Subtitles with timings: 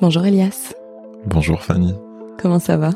[0.00, 0.74] Bonjour Elias.
[1.26, 1.94] Bonjour Fanny.
[2.40, 2.90] Comment ça va?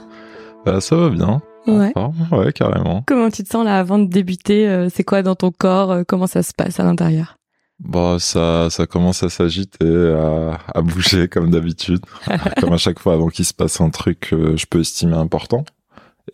[0.64, 1.40] Bah, Ça va bien.
[1.66, 1.92] Ouais.
[2.32, 3.04] ouais, carrément.
[3.06, 6.02] Comment tu te sens là avant de débuter euh, C'est quoi dans ton corps euh,
[6.06, 7.36] Comment ça se passe à l'intérieur?
[7.80, 12.00] Bah ça, ça commence à s'agiter, à, à bouger comme d'habitude,
[12.60, 15.64] comme à chaque fois avant qu'il se passe un truc que je peux estimer important.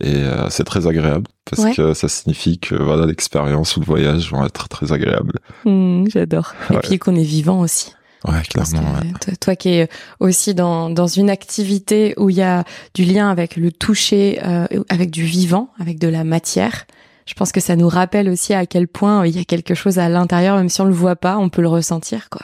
[0.01, 4.29] Et euh, c'est très agréable parce que ça signifie que voilà l'expérience ou le voyage
[4.31, 5.39] vont être très agréables.
[5.63, 6.53] Mmh, J'adore.
[6.71, 7.93] Et puis qu'on est vivant aussi.
[8.27, 8.99] Ouais, clairement.
[9.39, 9.89] Toi qui es
[10.19, 14.67] aussi dans, dans une activité où il y a du lien avec le toucher, euh,
[14.89, 16.85] avec du vivant, avec de la matière,
[17.25, 19.99] je pense que ça nous rappelle aussi à quel point il y a quelque chose
[19.99, 22.43] à l'intérieur, même si on le voit pas, on peut le ressentir, quoi.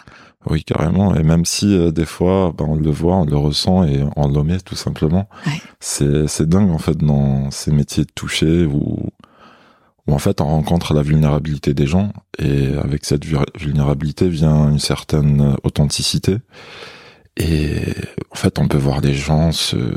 [0.50, 1.16] Oui, carrément.
[1.16, 4.28] Et même si euh, des fois, ben, on le voit, on le ressent et on
[4.28, 5.30] l'omet tout simplement.
[5.46, 5.62] Ouais.
[5.80, 9.12] C'est, c'est dingue en fait dans ces métiers de toucher où
[10.08, 14.80] où en fait on rencontre la vulnérabilité des gens et avec cette vulnérabilité vient une
[14.80, 16.38] certaine authenticité.
[17.38, 17.82] Et
[18.32, 19.96] en fait on peut voir des gens se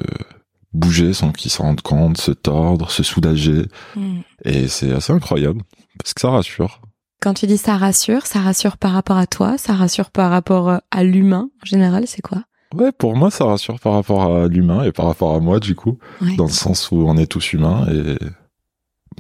[0.72, 3.66] bouger sans qu'ils s'en rendent compte, se tordre, se soulager.
[3.96, 4.20] Mm.
[4.44, 5.62] et c'est assez incroyable
[5.98, 6.80] parce que ça rassure.
[7.20, 10.80] Quand tu dis ça rassure, ça rassure par rapport à toi, ça rassure par rapport
[10.90, 12.44] à l'humain en général, c'est quoi?
[12.74, 15.76] Ouais, pour moi, ça rassure par rapport à l'humain et par rapport à moi, du
[15.76, 15.98] coup,
[16.36, 18.16] dans le sens où on est tous humains et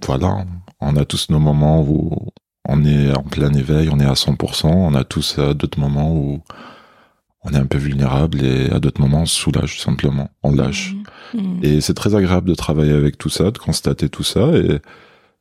[0.04, 0.44] voilà,
[0.84, 2.28] on a tous nos moments où
[2.68, 4.66] on est en plein éveil, on est à 100%.
[4.66, 6.40] On a tous euh, d'autres moments où
[7.42, 10.94] on est un peu vulnérable et à d'autres moments on se soulage simplement, on lâche.
[11.34, 11.40] Mmh.
[11.40, 11.58] Mmh.
[11.62, 14.48] Et c'est très agréable de travailler avec tout ça, de constater tout ça.
[14.54, 14.80] Et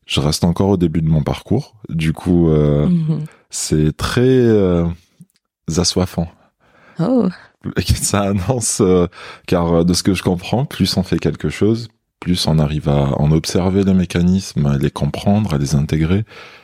[0.05, 1.75] je reste encore au début de mon parcours.
[1.87, 3.19] Du coup, euh, mmh.
[3.49, 4.85] c'est très euh,
[5.77, 6.27] assoiffant.
[6.99, 7.29] Oh.
[7.95, 8.81] Ça annonce,
[9.47, 11.87] car de ce que je comprends, plus on fait quelque chose,
[12.23, 16.23] plus on arrive à en observer les mécanismes, à les comprendre, à les intégrer.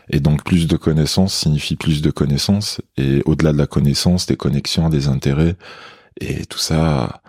[0.09, 2.79] Et donc plus de connaissances signifie plus de connaissances.
[2.95, 5.57] Et au-delà de la connaissance, des connexions, des intérêts.
[6.21, 7.21] Et tout ça,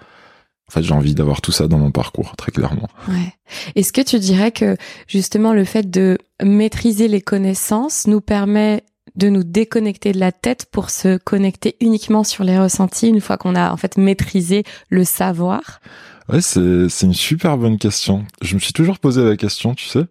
[0.68, 2.88] en fait, j'ai envie d'avoir tout ça dans mon parcours, très clairement.
[3.08, 3.34] Ouais.
[3.74, 4.76] Est-ce que tu dirais que
[5.08, 8.84] justement le fait de maîtriser les connaissances nous permet
[9.16, 13.36] de nous déconnecter de la tête pour se connecter uniquement sur les ressentis une fois
[13.36, 15.80] qu'on a en fait maîtrisé le savoir?
[16.28, 18.24] Ouais, c'est, c'est une super bonne question.
[18.40, 20.04] Je me suis toujours posé la question, tu sais,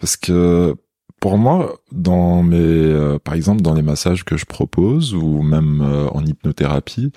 [0.00, 0.74] parce que
[1.20, 5.80] pour moi, dans mes, euh, par exemple, dans les massages que je propose ou même
[5.80, 7.12] euh, en hypnothérapie,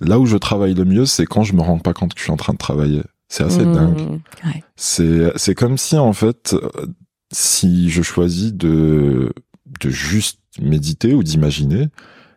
[0.00, 2.24] là où je travaille le mieux, c'est quand je me rends pas compte que je
[2.24, 3.02] suis en train de travailler.
[3.28, 4.20] C'est assez mmh, dingue.
[4.44, 4.62] Ouais.
[4.76, 6.54] C'est, c'est comme si en fait,
[7.32, 9.32] si je choisis de,
[9.80, 11.88] de juste méditer ou d'imaginer,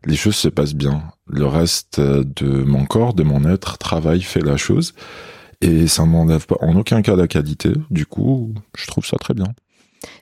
[0.05, 1.03] les choses se passent bien.
[1.27, 4.93] Le reste de mon corps, de mon être, travaille, fait la chose.
[5.61, 7.73] Et ça m'enlève pas en aucun cas la qualité.
[7.91, 9.47] Du coup, je trouve ça très bien.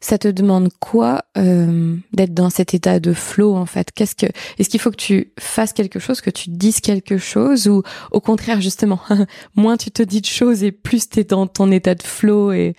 [0.01, 3.91] Ça te demande quoi euh, d'être dans cet état de flow en fait?
[3.91, 4.25] Qu'est-ce que
[4.57, 8.19] est-ce qu'il faut que tu fasses quelque chose, que tu dises quelque chose, ou au
[8.19, 8.99] contraire justement,
[9.55, 12.51] moins tu te dis de choses et plus tu es dans ton état de flow
[12.51, 12.75] et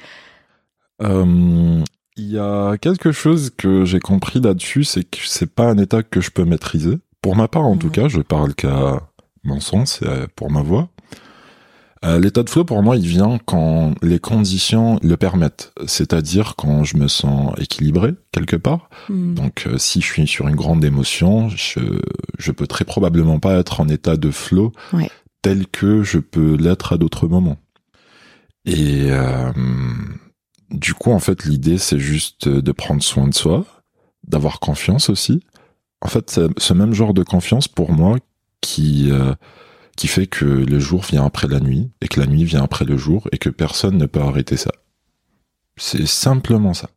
[1.02, 1.84] euh,
[2.18, 6.02] il y a quelque chose que j'ai compris là-dessus, c'est que c'est pas un état
[6.02, 6.98] que je peux maîtriser.
[7.22, 9.00] Pour ma part, en tout cas, je parle qu'à
[9.44, 10.88] mon sens et pour ma voix.
[12.04, 15.72] Euh, l'état de flow, pour moi, il vient quand les conditions le permettent.
[15.86, 18.88] C'est-à-dire quand je me sens équilibré, quelque part.
[19.08, 19.34] Hmm.
[19.34, 21.80] Donc, euh, si je suis sur une grande émotion, je,
[22.38, 24.72] je peux très probablement pas être en état de flow
[25.42, 27.58] tel que je peux l'être à d'autres moments.
[28.64, 29.50] Et euh,
[30.70, 33.64] du coup, en fait, l'idée, c'est juste de prendre soin de soi,
[34.26, 35.42] d'avoir confiance aussi.
[36.00, 38.16] En fait, c'est ce même genre de confiance pour moi
[38.60, 39.10] qui
[39.98, 42.84] qui fait que le jour vient après la nuit, et que la nuit vient après
[42.84, 44.70] le jour, et que personne ne peut arrêter ça.
[45.76, 46.88] C'est simplement ça.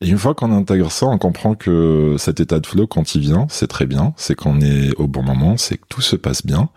[0.00, 3.20] Et une fois qu'on intègre ça, on comprend que cet état de flow, quand il
[3.20, 6.46] vient, c'est très bien, c'est qu'on est au bon moment, c'est que tout se passe
[6.46, 6.68] bien.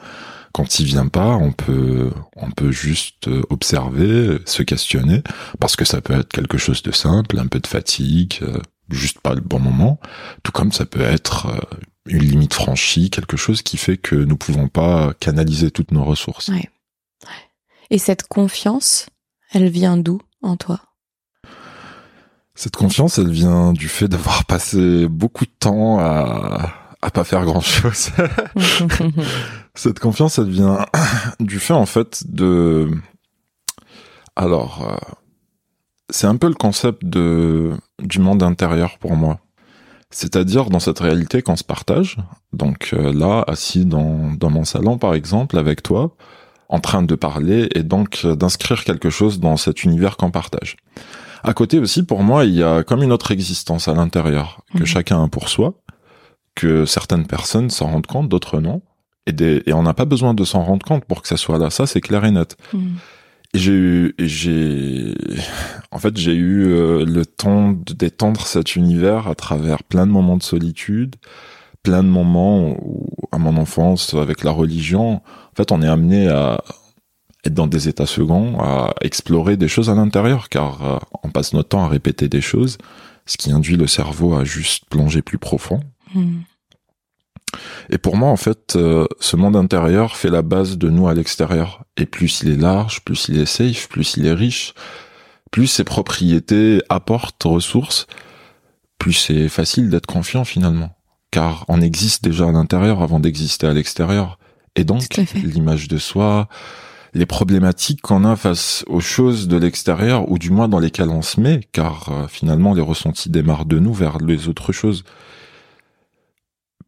[0.53, 5.23] Quand il vient pas, on peut, on peut juste observer, se questionner,
[5.59, 8.59] parce que ça peut être quelque chose de simple, un peu de fatigue, euh,
[8.90, 10.00] juste pas le bon moment,
[10.44, 11.59] tout comme ça peut être euh,
[12.06, 16.52] une limite franchie, quelque chose qui fait que nous pouvons pas canaliser toutes nos ressources.
[17.90, 19.08] Et cette confiance,
[19.52, 20.79] elle vient d'où en toi?
[22.55, 27.45] Cette confiance, elle vient du fait d'avoir passé beaucoup de temps à à pas faire
[27.45, 28.11] grand chose.
[29.75, 30.85] Cette confiance, elle vient
[31.39, 32.89] du fait en fait de
[34.35, 35.13] alors euh,
[36.09, 37.71] c'est un peu le concept de
[38.01, 39.39] du monde intérieur pour moi.
[40.13, 42.17] C'est-à-dire dans cette réalité qu'on se partage.
[42.51, 46.15] Donc euh, là, assis dans, dans mon salon par exemple, avec toi,
[46.67, 50.75] en train de parler et donc euh, d'inscrire quelque chose dans cet univers qu'on partage.
[51.43, 54.79] À côté aussi, pour moi, il y a comme une autre existence à l'intérieur que
[54.79, 54.85] mhm.
[54.85, 55.73] chacun a pour soi,
[56.55, 58.81] que certaines personnes s'en rendent compte, d'autres non,
[59.27, 61.57] Et, des, et on n'a pas besoin de s'en rendre compte pour que ça soit
[61.57, 61.69] là.
[61.69, 62.57] Ça, c'est clair et net.
[62.73, 62.95] Mm.
[63.53, 65.13] Et j'ai eu, j'ai,
[65.91, 70.11] en fait, j'ai eu euh, le temps de d'étendre cet univers à travers plein de
[70.11, 71.17] moments de solitude,
[71.83, 76.29] plein de moments où, à mon enfance, avec la religion, en fait, on est amené
[76.29, 76.63] à
[77.45, 81.53] être dans des états seconds, à explorer des choses à l'intérieur, car euh, on passe
[81.53, 82.77] notre temps à répéter des choses,
[83.25, 85.81] ce qui induit le cerveau à juste plonger plus profond.
[87.90, 91.13] Et pour moi, en fait, euh, ce monde intérieur fait la base de nous à
[91.13, 91.84] l'extérieur.
[91.97, 94.73] Et plus il est large, plus il est safe, plus il est riche,
[95.52, 98.08] plus ses propriétés apportent ressources,
[98.97, 100.96] plus c'est facile d'être confiant finalement.
[101.31, 104.37] Car on existe déjà à l'intérieur avant d'exister à l'extérieur.
[104.75, 105.03] Et donc,
[105.35, 106.47] l'image de soi,
[107.13, 111.22] les problématiques qu'on a face aux choses de l'extérieur, ou du moins dans lesquelles on
[111.22, 115.03] se met, car euh, finalement les ressentis démarrent de nous vers les autres choses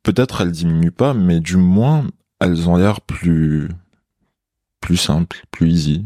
[0.03, 2.05] peut-être elles diminuent pas, mais du moins
[2.39, 3.69] elles ont l'air plus
[4.81, 6.05] plus simples, plus easy,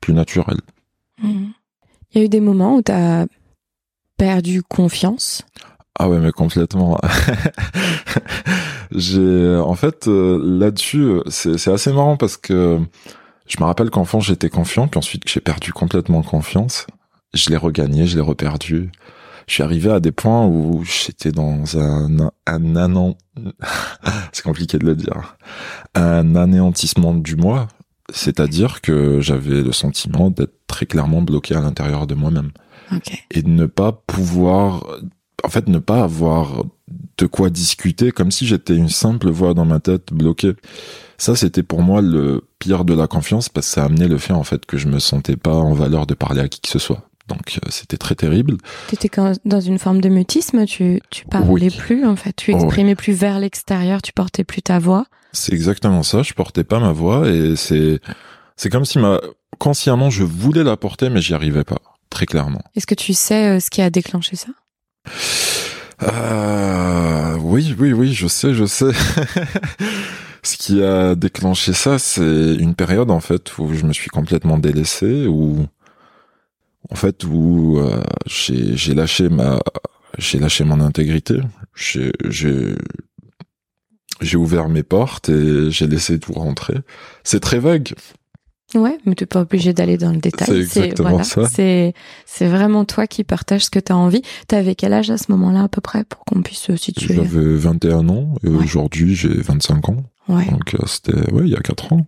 [0.00, 0.60] plus naturelles.
[1.22, 1.46] Mm.
[2.12, 3.26] Il y a eu des moments où tu as
[4.16, 5.42] perdu confiance.
[5.98, 6.98] Ah ouais, mais complètement.
[8.92, 12.80] J'ai en fait euh, là-dessus, c'est c'est assez marrant parce que
[13.46, 16.86] je me rappelle qu'enfant j'étais confiant, puis ensuite que j'ai perdu complètement confiance.
[17.34, 18.90] Je l'ai regagné, je l'ai reperdu.
[19.48, 23.14] Je suis arrivé à des points où j'étais dans un un anan...
[24.32, 25.36] c'est compliqué de le dire.
[25.94, 27.68] Un anéantissement du moi,
[28.12, 32.50] c'est-à-dire que j'avais le sentiment d'être très clairement bloqué à l'intérieur de moi-même
[33.30, 34.86] et de ne pas pouvoir,
[35.44, 36.64] en fait, ne pas avoir
[37.18, 40.54] de quoi discuter, comme si j'étais une simple voix dans ma tête bloquée.
[41.18, 44.18] Ça, c'était pour moi le pire de la confiance parce que ça a amené le
[44.18, 46.68] fait, en fait, que je me sentais pas en valeur de parler à qui que
[46.68, 47.07] ce soit.
[47.28, 48.56] Donc, euh, c'était très terrible.
[48.88, 49.10] Tu étais
[49.44, 51.70] dans une forme de mutisme, tu, tu parlais Oui.
[51.70, 52.64] plus en fait, tu Oh, oui.
[52.64, 55.04] exprimais plus vers l'extérieur, tu portais plus ta voix.
[55.32, 56.22] C'est exactement ça.
[56.22, 58.00] Je portais pas ma voix et c'est,
[58.56, 59.20] c'est comme si ma,
[59.58, 61.78] consciemment, je voulais la porter, mais j'y arrivais pas.
[62.10, 62.62] Très clairement.
[62.74, 64.48] Est-ce que tu sais euh, ce qui a déclenché ça?
[66.02, 68.90] Euh, oui, oui, oui, je sais, je sais.
[70.44, 74.56] Ce qui a déclenché ça, c'est une période en fait où je me suis complètement
[74.56, 75.66] délaissé, où
[76.90, 79.58] en fait où euh, j'ai j'ai lâché ma
[80.18, 81.40] j'ai lâché mon intégrité,
[81.76, 82.74] j'ai j'ai
[84.20, 86.76] j'ai ouvert mes portes et j'ai laissé tout rentrer.
[87.24, 87.94] C'est très vague.
[88.74, 90.46] Ouais, mais t'es pas obligé d'aller dans le détail.
[90.46, 91.46] C'est exactement ça.
[91.48, 91.94] C'est
[92.26, 94.20] c'est vraiment toi qui partages ce que tu as envie.
[94.46, 97.14] T'avais quel âge à ce moment-là à peu près pour qu'on puisse se situer?
[97.14, 98.56] J'avais 21 ans et Ouais.
[98.64, 100.02] aujourd'hui j'ai 25 ans.
[100.28, 102.06] Ouais, Donc euh, c'était ouais il y a 4 ans.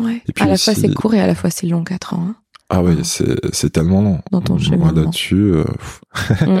[0.00, 0.20] ouais.
[0.28, 2.26] Et puis à la fois c'est court et à la fois c'est long, 4 ans.
[2.28, 2.36] Hein.
[2.74, 3.04] Ah Ah.
[3.04, 4.20] c'est c'est tellement long.
[4.30, 5.64] Dans ton Moi là-dessus, euh.
[6.40, 6.60] Mm,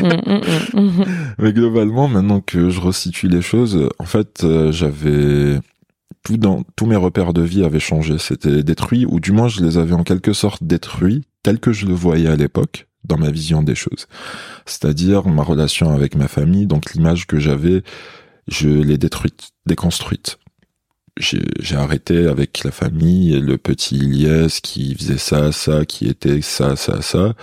[0.00, 1.04] mm, mm,
[1.38, 5.60] mais globalement, maintenant que je resitue les choses, en fait, euh, j'avais
[6.24, 8.16] tout dans tous mes repères de vie avaient changé.
[8.18, 11.84] C'était détruit, ou du moins je les avais en quelque sorte détruits, tel que je
[11.84, 14.06] le voyais à l'époque dans ma vision des choses.
[14.64, 17.82] C'est-à-dire ma relation avec ma famille, donc l'image que j'avais,
[18.48, 20.38] je l'ai détruite, déconstruite.
[21.18, 26.40] J'ai arrêté avec la famille et le petit Ilyes qui faisait ça, ça, qui était
[26.40, 27.34] ça, ça, ça,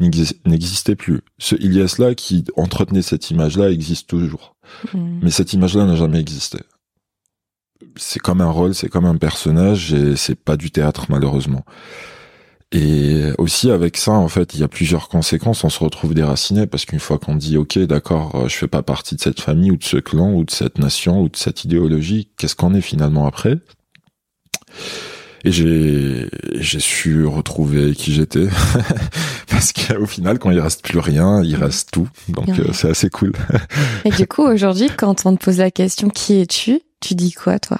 [0.00, 1.20] n'exis- n'existait plus.
[1.38, 4.56] Ce Ilyes-là qui entretenait cette image-là existe toujours.
[4.94, 5.20] Mm.
[5.22, 6.58] Mais cette image-là n'a jamais existé.
[7.96, 11.64] C'est comme un rôle, c'est comme un personnage et c'est pas du théâtre malheureusement.
[12.70, 15.64] Et aussi avec ça, en fait, il y a plusieurs conséquences.
[15.64, 18.82] On se retrouve déraciné parce qu'une fois qu'on dit, ok, d'accord, euh, je fais pas
[18.82, 21.64] partie de cette famille ou de ce clan ou de cette nation ou de cette
[21.64, 23.58] idéologie, qu'est-ce qu'on est finalement après?
[25.44, 28.48] Et j'ai j'ai su retrouver qui j'étais
[29.48, 32.08] parce qu'au final, quand il reste plus rien, il reste tout.
[32.28, 33.32] Donc euh, c'est assez cool.
[34.04, 37.58] Et du coup, aujourd'hui, quand on te pose la question qui es-tu, tu dis quoi
[37.58, 37.78] toi?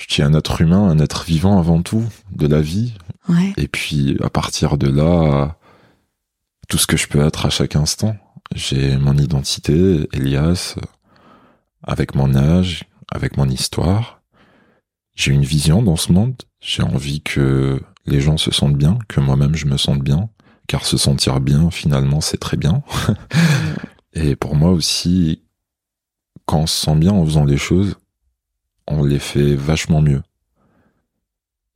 [0.00, 2.94] Je suis un être humain, un être vivant avant tout, de la vie.
[3.28, 3.52] Ouais.
[3.58, 5.56] Et puis à partir de là,
[6.68, 8.16] tout ce que je peux être à chaque instant.
[8.54, 10.76] J'ai mon identité, Elias,
[11.82, 14.22] avec mon âge, avec mon histoire.
[15.14, 16.34] J'ai une vision dans ce monde.
[16.60, 20.30] J'ai envie que les gens se sentent bien, que moi-même je me sente bien.
[20.66, 22.82] Car se sentir bien, finalement, c'est très bien.
[24.14, 25.42] Et pour moi aussi,
[26.46, 27.96] quand on se sent bien en faisant les choses,
[28.90, 30.22] on les fait vachement mieux.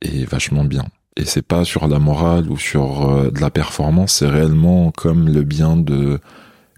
[0.01, 0.85] Et vachement bien.
[1.17, 5.29] Et c'est pas sur la morale ou sur euh, de la performance, c'est réellement comme
[5.29, 6.19] le bien de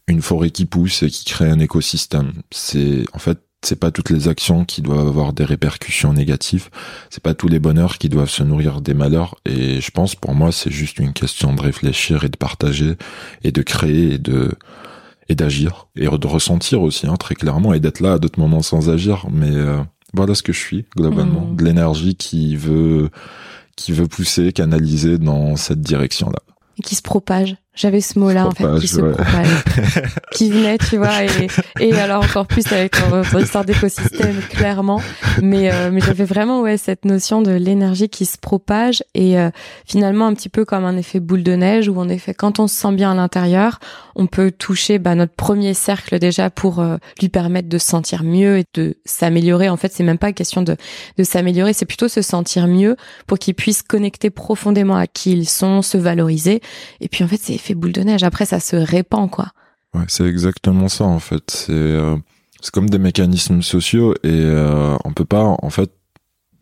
[0.08, 2.32] une forêt qui pousse et qui crée un écosystème.
[2.52, 6.70] C'est en fait c'est pas toutes les actions qui doivent avoir des répercussions négatives,
[7.10, 10.36] c'est pas tous les bonheurs qui doivent se nourrir des malheurs et je pense pour
[10.36, 12.94] moi c'est juste une question de réfléchir et de partager
[13.44, 14.54] et de créer et de
[15.28, 18.62] et d'agir et de ressentir aussi hein, très clairement et d'être là à d'autres moments
[18.62, 19.82] sans agir mais euh,
[20.14, 21.56] Voilà ce que je suis globalement, Mm.
[21.56, 23.10] de l'énergie qui veut
[23.76, 26.40] qui veut pousser, canaliser dans cette direction-là.
[26.80, 27.56] Et qui se propage.
[27.78, 29.12] J'avais ce mot-là, en fait, Propage, qui se ouais.
[29.12, 29.48] propage.
[30.32, 31.48] qui venait, tu vois, et,
[31.80, 35.00] et alors encore plus avec ton, ton histoire d'écosystème, clairement.
[35.44, 39.52] Mais, euh, mais j'avais vraiment, ouais, cette notion de l'énergie qui se propage et euh,
[39.86, 42.68] finalement un petit peu comme un effet boule de neige où en effet, quand on
[42.68, 43.80] se sent bien à l'intérieur,
[44.16, 48.24] on peut toucher bah, notre premier cercle déjà pour euh, lui permettre de se sentir
[48.24, 49.70] mieux et de s'améliorer.
[49.70, 50.76] En fait, c'est même pas question de,
[51.18, 52.96] de s'améliorer, c'est plutôt se sentir mieux
[53.28, 56.62] pour qu'ils puissent connecter profondément à qui ils sont, se valoriser.
[57.02, 58.24] Et puis en fait, c'est boule de neige.
[58.24, 59.48] Après, ça se répand, quoi.
[59.94, 61.66] Ouais, c'est exactement ça en fait.
[61.68, 62.18] C'est euh,
[62.74, 65.92] comme des mécanismes sociaux et euh, on peut pas en fait,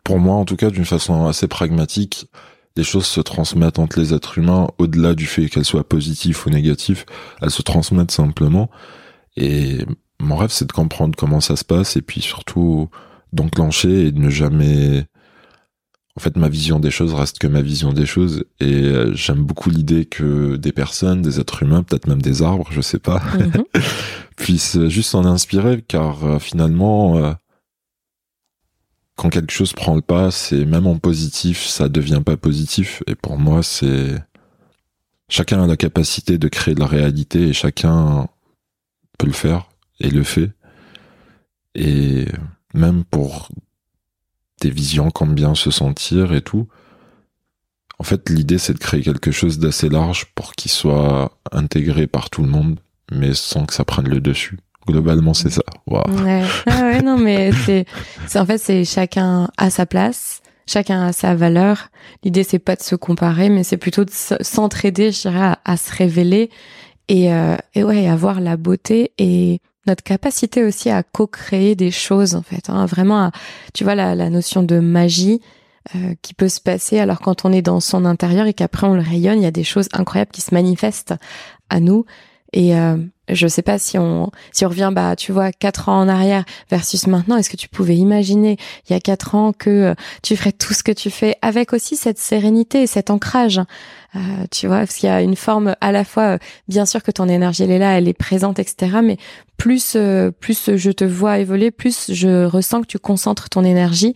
[0.03, 2.29] pour moi en tout cas, d'une façon assez pragmatique,
[2.77, 6.50] les choses se transmettent entre les êtres humains au-delà du fait qu'elles soient positives ou
[6.50, 7.05] négatives.
[7.41, 8.69] Elles se transmettent simplement.
[9.38, 9.85] Et
[10.19, 12.89] mon rêve, c'est de comprendre comment ça se passe et puis surtout
[13.33, 15.05] d'enclencher et de ne jamais
[16.17, 19.43] en fait, ma vision des choses reste que ma vision des choses, et euh, j'aime
[19.43, 23.22] beaucoup l'idée que des personnes, des êtres humains, peut-être même des arbres, je sais pas,
[23.38, 23.65] Mhm.
[24.38, 27.34] puissent juste s'en inspirer, car euh, finalement, euh,
[29.17, 33.15] quand quelque chose prend le pas, c'est même en positif, ça devient pas positif, et
[33.15, 34.15] pour moi, c'est
[35.27, 38.29] chacun a la capacité de créer de la réalité, et chacun
[39.17, 39.69] peut le faire
[40.00, 40.51] et le fait,
[41.75, 42.25] et
[42.74, 43.50] même pour
[44.69, 46.67] visions comme bien se sentir et tout.
[47.98, 52.29] En fait, l'idée, c'est de créer quelque chose d'assez large pour qu'il soit intégré par
[52.29, 52.79] tout le monde,
[53.12, 54.60] mais sans que ça prenne le dessus.
[54.88, 55.63] Globalement, c'est ça.
[55.88, 56.24] Waouh.
[56.24, 56.43] Ouais.
[56.67, 57.86] Ah ouais, non, mais c'est,
[58.36, 61.89] en fait, c'est chacun à sa place, chacun a sa valeur.
[62.24, 65.77] L'idée, c'est pas de se comparer, mais c'est plutôt de s'entraider, je dirais, à, à
[65.77, 66.50] se révéler
[67.07, 72.36] et, euh, et ouais, avoir la beauté et notre capacité aussi à co-créer des choses,
[72.36, 72.70] en fait.
[72.70, 73.32] Hein, vraiment, à-
[73.74, 75.42] tu vois, la, la notion de magie
[75.96, 78.96] euh, qui peut se passer alors quand on est dans son intérieur et qu'après on
[78.96, 81.13] le rayonne, il y a des choses incroyables qui se manifestent
[81.70, 82.06] à nous.
[82.54, 82.98] Et euh,
[83.29, 86.46] je sais pas si on si on revient bah tu vois quatre ans en arrière
[86.70, 90.36] versus maintenant, est-ce que tu pouvais imaginer il y a quatre ans que euh, tu
[90.36, 93.62] ferais tout ce que tu fais avec aussi cette sérénité et cet ancrage,
[94.15, 94.20] euh,
[94.51, 97.12] tu vois, parce qu'il y a une forme à la fois euh, bien sûr que
[97.12, 98.98] ton énergie elle est là, elle est présente, etc.
[99.03, 99.17] Mais
[99.58, 99.98] plus
[100.39, 104.13] plus je te vois évoluer, plus je ressens que tu concentres ton énergie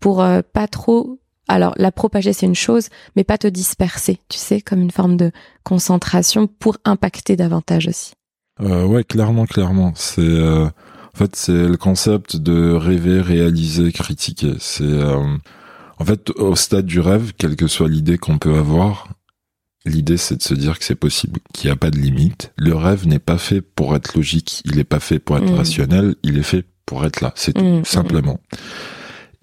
[0.00, 4.60] pour pas trop alors, la propager, c'est une chose, mais pas te disperser, tu sais,
[4.60, 5.32] comme une forme de
[5.64, 8.14] concentration pour impacter davantage aussi.
[8.60, 9.92] Euh, ouais, clairement, clairement.
[9.96, 14.54] C'est euh, en fait c'est le concept de rêver, réaliser, critiquer.
[14.58, 15.36] C'est euh,
[15.98, 19.08] en fait au stade du rêve, quelle que soit l'idée qu'on peut avoir,
[19.84, 22.52] l'idée c'est de se dire que c'est possible, qu'il n'y a pas de limite.
[22.56, 25.56] Le rêve n'est pas fait pour être logique, il n'est pas fait pour être Mm.
[25.56, 27.32] rationnel, il est fait pour être là.
[27.36, 28.40] C'est tout, Mm, simplement.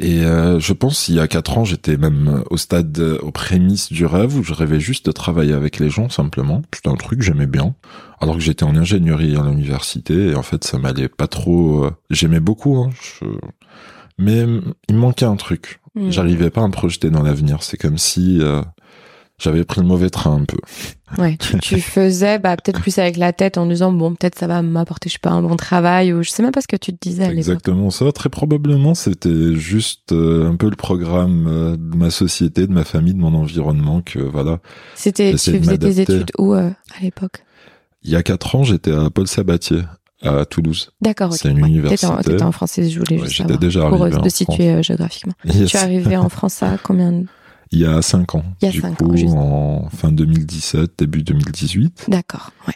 [0.02, 3.32] Et euh, je pense il y a quatre ans, j'étais même au stade, euh, aux
[3.32, 6.62] prémices du rêve où je rêvais juste de travailler avec les gens simplement.
[6.74, 7.76] C'était un truc que j'aimais bien.
[8.22, 11.84] Alors que j'étais en ingénierie à l'université et en fait ça m'allait pas trop.
[11.86, 13.26] euh, J'aimais beaucoup, hein, je-
[14.18, 14.46] mais
[14.88, 15.80] il me manquait un truc.
[15.96, 16.12] Mm.
[16.12, 17.62] J'arrivais pas à me projeter dans l'avenir.
[17.64, 18.62] C'est comme si euh,
[19.40, 20.58] j'avais pris le mauvais train un peu.
[21.18, 24.48] Ouais, tu, tu faisais bah, peut-être plus avec la tête en disant bon peut-être ça
[24.48, 26.76] va m'apporter je sais pas un bon travail ou je sais même pas ce que
[26.76, 28.12] tu te disais à exactement ça.
[28.12, 32.84] Très probablement, c'était juste euh, un peu le programme euh, de ma société, de ma
[32.84, 34.60] famille, de mon environnement que voilà.
[34.96, 37.44] C'était tu faisais tes études où euh, à l'époque?
[38.04, 39.82] Il y a quatre ans, j'étais à Paul Sabatier
[40.22, 40.92] à Toulouse.
[41.02, 41.34] D'accord.
[41.34, 41.70] C'est une ouais.
[41.70, 42.08] université.
[42.24, 43.58] T'étais en, en français, je voulais Ouais, juste savoir.
[43.58, 45.34] déjà pour arrivé en te situer géographiquement.
[45.46, 45.70] Yes.
[45.70, 47.26] Tu es arrivé en France à combien de...
[47.72, 48.44] Il y a cinq ans.
[48.62, 49.34] Il y a du cinq coup, ans, juste.
[49.36, 52.06] en fin 2017, début 2018.
[52.08, 52.74] D'accord, ouais.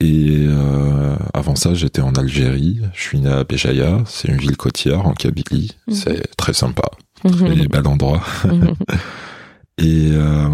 [0.00, 2.80] Et euh, avant ça, j'étais en Algérie.
[2.94, 4.02] Je suis né à Béjaïa.
[4.06, 5.76] C'est une ville côtière en Kabylie.
[5.86, 5.94] Mhm.
[5.94, 6.84] C'est très sympa.
[7.22, 8.22] Très bel endroit.
[8.46, 8.74] Mhm.
[9.78, 10.48] Et euh,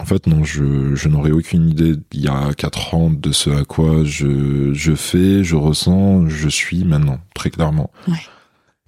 [0.00, 3.50] en fait, non, je, je n'aurais aucune idée il y a quatre ans de ce
[3.50, 7.90] à quoi je, je fais, je ressens, je suis maintenant, très clairement.
[8.08, 8.14] Ouais.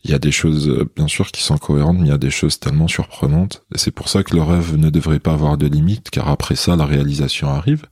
[0.05, 2.19] Il y a des choses, euh, bien sûr, qui sont cohérentes, mais il y a
[2.19, 3.63] des choses tellement surprenantes.
[3.75, 6.57] Et c'est pour ça que le rêve ne devrait pas avoir de limite, car après
[6.57, 7.87] ça, la réalisation arrive.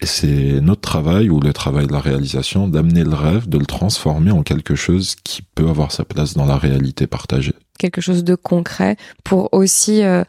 [0.00, 3.64] Et c'est notre travail, ou le travail de la réalisation, d'amener le rêve, de le
[3.64, 7.54] transformer en quelque chose qui peut avoir sa place dans la réalité partagée.
[7.78, 10.24] quelque chose de concret pour aussi euh,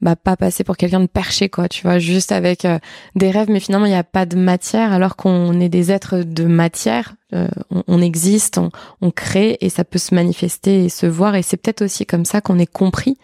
[0.00, 2.78] bah pas passer pour quelqu'un de perché quoi tu vois juste avec euh,
[3.16, 6.22] des rêves mais finalement il n'y a pas de matière alors qu'on est des êtres
[6.22, 10.88] de matière euh, on, on existe on, on crée et ça peut se manifester et
[10.88, 13.18] se voir et c'est peut-être aussi comme ça qu'on est compris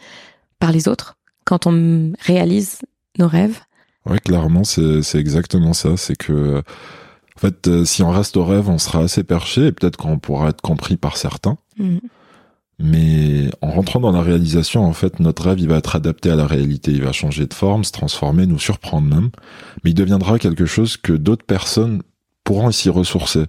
[0.59, 2.81] par les autres quand on réalise
[3.19, 3.61] nos rêves
[4.07, 5.97] Ouais, clairement, c'est c'est exactement ça.
[5.97, 9.73] C'est que, en fait, euh, si on reste au rêve, on sera assez perché et
[9.73, 11.59] peut-être qu'on pourra être compris par certains.
[11.79, 12.01] Mhm.
[12.79, 16.37] Mais en rentrant dans la réalisation, en fait, notre rêve, il va être adapté à
[16.37, 16.93] la réalité.
[16.93, 19.31] Il va changer de forme, se transformer, nous surprendre même.
[19.83, 22.03] Mais il deviendra quelque chose que d'autres personnes
[22.45, 23.45] pourront s'y ressourcer.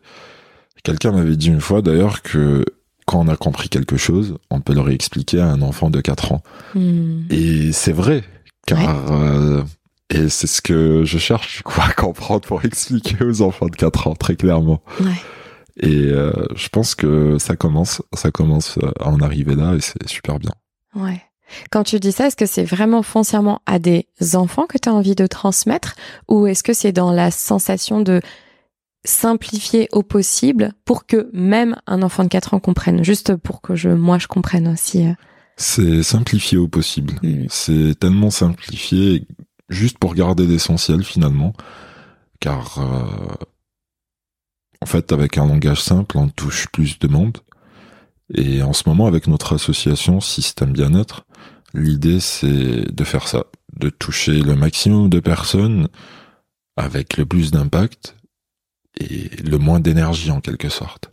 [0.83, 2.63] Quelqu'un m'avait dit une fois, d'ailleurs, que
[3.05, 6.31] quand on a compris quelque chose, on peut le réexpliquer à un enfant de 4
[6.31, 6.41] ans.
[6.73, 7.23] Hmm.
[7.29, 8.23] Et c'est vrai,
[8.65, 9.11] car...
[9.11, 9.63] euh,
[10.09, 14.07] et c'est ce que je cherche, quoi, à comprendre pour expliquer aux enfants de 4
[14.07, 14.81] ans, très clairement.
[15.01, 15.11] Ouais.
[15.79, 20.07] Et euh, je pense que ça commence, ça commence à en arriver là et c'est
[20.07, 20.51] super bien.
[20.95, 21.21] Ouais.
[21.71, 24.93] Quand tu dis ça, est-ce que c'est vraiment foncièrement à des enfants que tu as
[24.93, 25.95] envie de transmettre
[26.27, 28.21] ou est-ce que c'est dans la sensation de
[29.05, 33.75] simplifier au possible pour que même un enfant de 4 ans comprenne Juste pour que
[33.75, 35.05] je, moi, je comprenne aussi.
[35.05, 35.13] euh.
[35.55, 37.13] C'est simplifié au possible.
[37.49, 39.25] C'est tellement simplifié
[39.69, 41.53] juste pour garder l'essentiel finalement,
[42.39, 43.45] car euh,
[44.81, 47.37] en fait avec un langage simple on touche plus de monde.
[48.33, 51.25] Et en ce moment avec notre association Système Bien-être,
[51.73, 55.87] l'idée c'est de faire ça, de toucher le maximum de personnes
[56.75, 58.15] avec le plus d'impact
[58.99, 61.11] et le moins d'énergie en quelque sorte.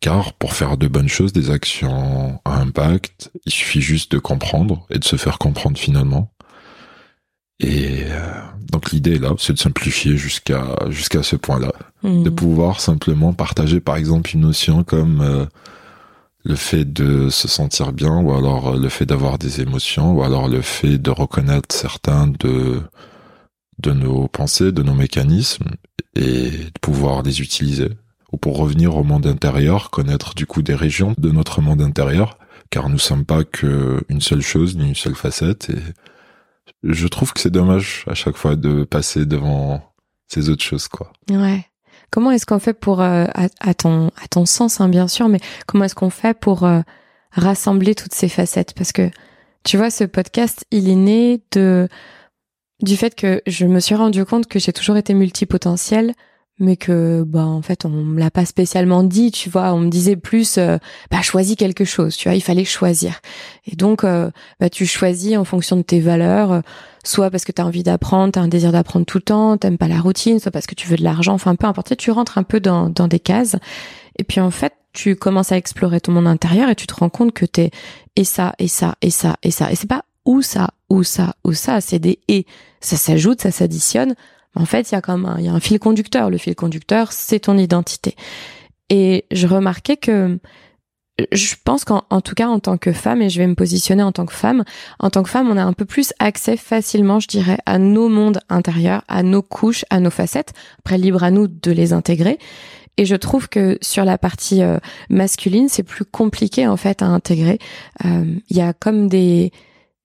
[0.00, 4.86] Car pour faire de bonnes choses, des actions à impact, il suffit juste de comprendre
[4.90, 6.33] et de se faire comprendre finalement.
[7.60, 8.32] Et euh,
[8.72, 12.34] donc l'idée là, c'est de simplifier jusqu'à jusqu'à ce point-là, de Hmm.
[12.34, 15.46] pouvoir simplement partager par exemple une notion comme euh,
[16.44, 20.22] le fait de se sentir bien, ou alors euh, le fait d'avoir des émotions, ou
[20.22, 22.82] alors le fait de reconnaître certains de
[23.82, 25.70] de nos pensées, de nos mécanismes,
[26.14, 27.88] et de pouvoir les utiliser.
[28.32, 32.38] Ou pour revenir au monde intérieur, connaître du coup des régions de notre monde intérieur,
[32.70, 35.78] car nous sommes pas que une seule chose, ni une seule facette, et
[36.84, 39.82] je trouve que c'est dommage à chaque fois de passer devant
[40.28, 41.12] ces autres choses, quoi.
[41.30, 41.66] Ouais.
[42.10, 43.26] Comment est-ce qu'on fait pour, euh,
[43.60, 46.80] à, ton, à ton sens, hein, bien sûr, mais comment est-ce qu'on fait pour euh,
[47.32, 48.74] rassembler toutes ces facettes?
[48.74, 49.10] Parce que,
[49.64, 51.88] tu vois, ce podcast, il est né de
[52.82, 56.12] du fait que je me suis rendu compte que j'ai toujours été multipotentielle,
[56.58, 59.72] mais que, bah, en fait, on me l'a pas spécialement dit, tu vois.
[59.72, 60.78] On me disait plus, euh,
[61.10, 62.36] bah, choisis quelque chose, tu vois.
[62.36, 63.20] Il fallait choisir.
[63.66, 66.52] Et donc, euh, bah, tu choisis en fonction de tes valeurs.
[66.52, 66.60] euh,
[67.04, 69.56] soit parce que tu as envie d'apprendre, tu as un désir d'apprendre tout le temps,
[69.58, 72.10] t'aimes pas la routine, soit parce que tu veux de l'argent, enfin peu importe, tu
[72.10, 73.56] rentres un peu dans, dans des cases.
[74.18, 77.10] Et puis en fait, tu commences à explorer ton monde intérieur et tu te rends
[77.10, 77.70] compte que t'es
[78.16, 79.70] et ça, et ça, et ça, et ça.
[79.70, 82.46] Et c'est pas ou ça, ou ça, ou ça, c'est des et.
[82.80, 84.14] Ça s'ajoute, ça s'additionne.
[84.54, 86.30] En fait, il y a comme un, fil conducteur.
[86.30, 88.16] Le fil conducteur, c'est ton identité.
[88.90, 90.38] Et je remarquais que
[91.32, 94.02] je pense qu'en en tout cas en tant que femme et je vais me positionner
[94.02, 94.64] en tant que femme
[94.98, 98.08] en tant que femme on a un peu plus accès facilement je dirais à nos
[98.08, 102.38] mondes intérieurs à nos couches à nos facettes après libre à nous de les intégrer
[102.96, 107.06] et je trouve que sur la partie euh, masculine c'est plus compliqué en fait à
[107.06, 107.60] intégrer
[108.04, 109.52] Euh, il y a comme des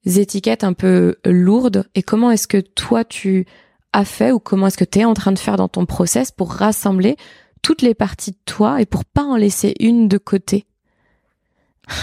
[0.06, 3.46] étiquettes un peu lourdes et comment est-ce que toi tu
[3.92, 6.30] as fait ou comment est-ce que tu es en train de faire dans ton process
[6.30, 7.16] pour rassembler
[7.62, 10.66] toutes les parties de toi et pour pas en laisser une de côté?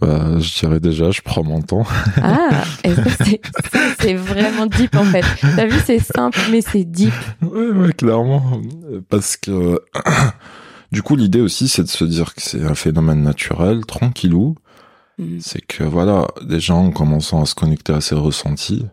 [0.00, 1.84] Bah, je dirais déjà, je prends mon temps.
[2.22, 5.24] Ah, et ça, c'est ça, c'est vraiment deep en fait.
[5.54, 7.12] T'as vu, c'est simple, mais c'est deep.
[7.42, 8.62] Ouais, ouais, clairement.
[9.10, 9.82] Parce que,
[10.92, 14.56] du coup, l'idée aussi, c'est de se dire que c'est un phénomène naturel, tranquillou.
[15.18, 15.40] Mm.
[15.40, 18.86] C'est que, voilà, des gens commençant à se connecter à ses ressentis,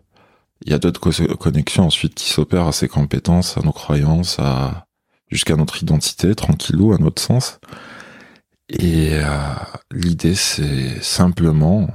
[0.64, 4.38] il y a d'autres co- connexions ensuite qui s'opèrent à ses compétences, à nos croyances,
[4.38, 4.86] à,
[5.30, 7.58] jusqu'à notre identité, tranquillou, à notre sens.
[8.68, 9.24] Et euh,
[9.92, 11.88] l'idée, c'est simplement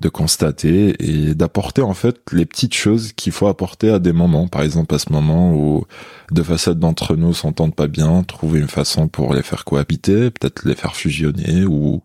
[0.00, 4.46] de constater et d'apporter en fait les petites choses qu'il faut apporter à des moments.
[4.46, 5.84] Par exemple, à ce moment où
[6.30, 10.66] deux facettes d'entre nous s'entendent pas bien, trouver une façon pour les faire cohabiter, peut-être
[10.66, 12.02] les faire fusionner ou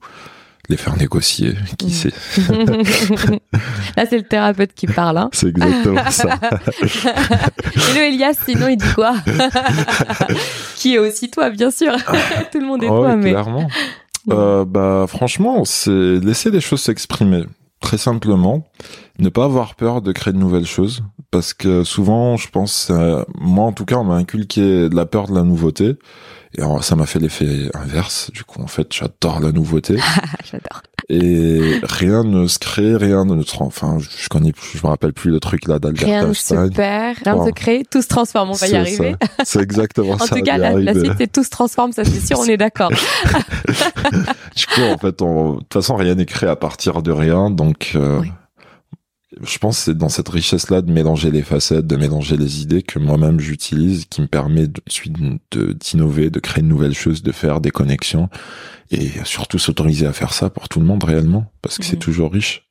[0.72, 1.90] les faire négocier, qui Mm.
[1.90, 2.14] sait.
[3.98, 5.18] Là, c'est le thérapeute qui parle.
[5.18, 5.30] Hein.
[5.34, 6.40] C'est exactement ça.
[6.82, 9.14] Hello Elias, sinon il dit quoi?
[10.78, 11.94] Qui est aussi toi, bien sûr.
[12.52, 13.32] Tout le monde est Ah ouais, toi, mais.
[13.32, 13.68] clairement.
[14.30, 17.44] Euh, bah franchement, c'est laisser les choses s'exprimer.
[17.82, 18.68] Très simplement,
[19.20, 23.24] ne pas avoir peur de créer de nouvelles choses, parce que souvent, je pense, euh,
[23.40, 25.96] moi en tout cas, on m'a inculqué de la peur de la nouveauté,
[26.58, 28.30] et alors, ça m'a fait l'effet inverse.
[28.34, 29.96] Du coup, en fait, j'adore la nouveauté,
[30.52, 30.82] J'adore.
[31.10, 35.14] et rien ne se crée, rien ne se, enfin, je connais plus, je me rappelle
[35.14, 38.08] plus le truc là d'Albert Rien ne se perd, rien ne se crée, tout se
[38.08, 38.50] transforme.
[38.50, 39.16] On va y arriver.
[39.44, 40.36] C'est exactement En ça.
[40.36, 42.92] tout cas, la, la suite, c'est tout se transforme, ça c'est sûr, on est d'accord.
[44.56, 47.94] Du coup, en fait, de toute façon, rien n'est créé à partir de rien, donc
[47.96, 48.32] euh, Oui.
[49.40, 52.84] Je pense que c'est dans cette richesse-là de mélanger les facettes, de mélanger les idées
[52.84, 57.62] que moi-même j'utilise, qui me permet de, d'innover, de créer de nouvelles choses, de faire
[57.62, 58.30] des connexions
[58.92, 62.32] et surtout s'autoriser à faire ça pour tout le monde réellement, parce que c'est toujours
[62.34, 62.68] riche.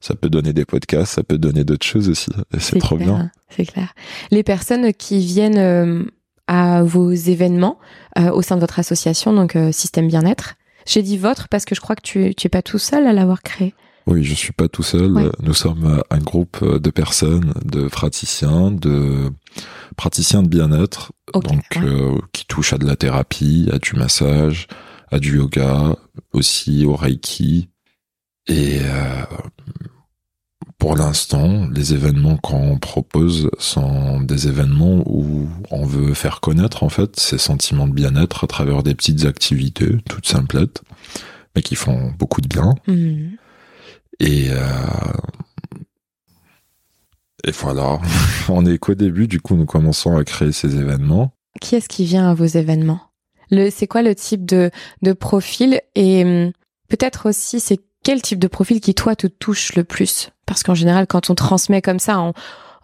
[0.00, 2.30] Ça peut donner des podcasts, ça peut donner d'autres choses aussi.
[2.54, 3.30] Et c'est, trop bien.
[3.48, 3.94] C'est clair.
[4.30, 6.04] Les personnes qui viennent euh,
[6.46, 7.78] à vos événements
[8.18, 11.74] euh, au sein de votre association, donc euh, Système Bien-être, j'ai dit votre parce que
[11.74, 13.74] je crois que tu, tu es pas tout seul à l'avoir créé.
[14.06, 15.30] Oui, je suis pas tout seul.
[15.40, 19.30] Nous sommes un groupe de personnes, de praticiens, de
[19.96, 24.66] praticiens de bien-être, donc euh, qui touchent à de la thérapie, à du massage,
[25.10, 25.96] à du yoga,
[26.32, 27.68] aussi au reiki.
[28.48, 29.24] Et euh,
[30.78, 36.88] pour l'instant, les événements qu'on propose sont des événements où on veut faire connaître en
[36.88, 40.82] fait ces sentiments de bien-être à travers des petites activités toutes simplettes,
[41.54, 42.74] mais qui font beaucoup de bien.
[42.88, 43.36] Mmh.
[44.22, 44.56] Et, euh,
[47.44, 47.98] et voilà,
[48.48, 51.32] on est qu'au début, du coup, nous commençons à créer ces événements.
[51.60, 53.00] Qui est-ce qui vient à vos événements?
[53.50, 54.70] Le, C'est quoi le type de,
[55.02, 55.80] de profil?
[55.96, 56.52] Et hum,
[56.88, 60.30] peut-être aussi, c'est quel type de profil qui, toi, te touche le plus?
[60.46, 62.32] Parce qu'en général, quand on transmet comme ça, en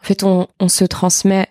[0.01, 1.46] fait, on, on se transmet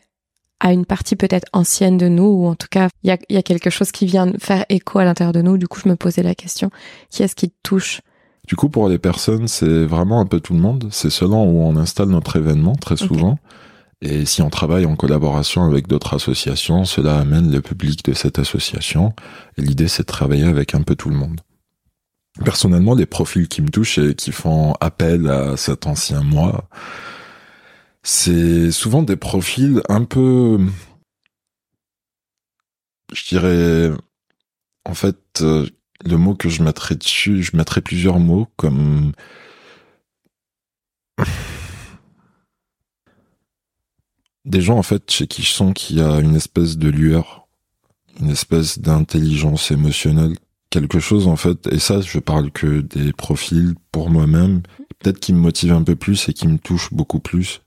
[0.60, 3.38] à une partie peut-être ancienne de nous, ou en tout cas, il y a, y
[3.38, 5.58] a quelque chose qui vient faire écho à l'intérieur de nous.
[5.58, 6.72] Du coup, je me posais la question,
[7.10, 8.02] qui est-ce qui te touche?
[8.48, 10.88] Du coup, pour les personnes, c'est vraiment un peu tout le monde.
[10.90, 13.38] C'est selon où on installe notre événement, très souvent.
[14.02, 18.40] Et si on travaille en collaboration avec d'autres associations, cela amène le public de cette
[18.40, 19.14] association.
[19.58, 21.42] Et l'idée, c'est de travailler avec un peu tout le monde.
[22.46, 26.70] Personnellement, les profils qui me touchent et qui font appel à cet ancien moi,
[28.04, 30.60] c'est souvent des profils un peu,
[33.12, 33.92] je dirais,
[34.86, 35.68] en fait, euh,
[36.06, 39.12] le mot que je mettrais dessus, je mettrais plusieurs mots comme
[44.46, 47.48] des gens en fait chez qui je sens qu'il y a une espèce de lueur,
[48.20, 50.36] une espèce d'intelligence émotionnelle,
[50.70, 51.68] quelque chose en fait.
[51.72, 54.62] Et ça, je parle que des profils pour moi-même,
[55.00, 57.62] peut-être qui me motivent un peu plus et qui me touchent beaucoup plus.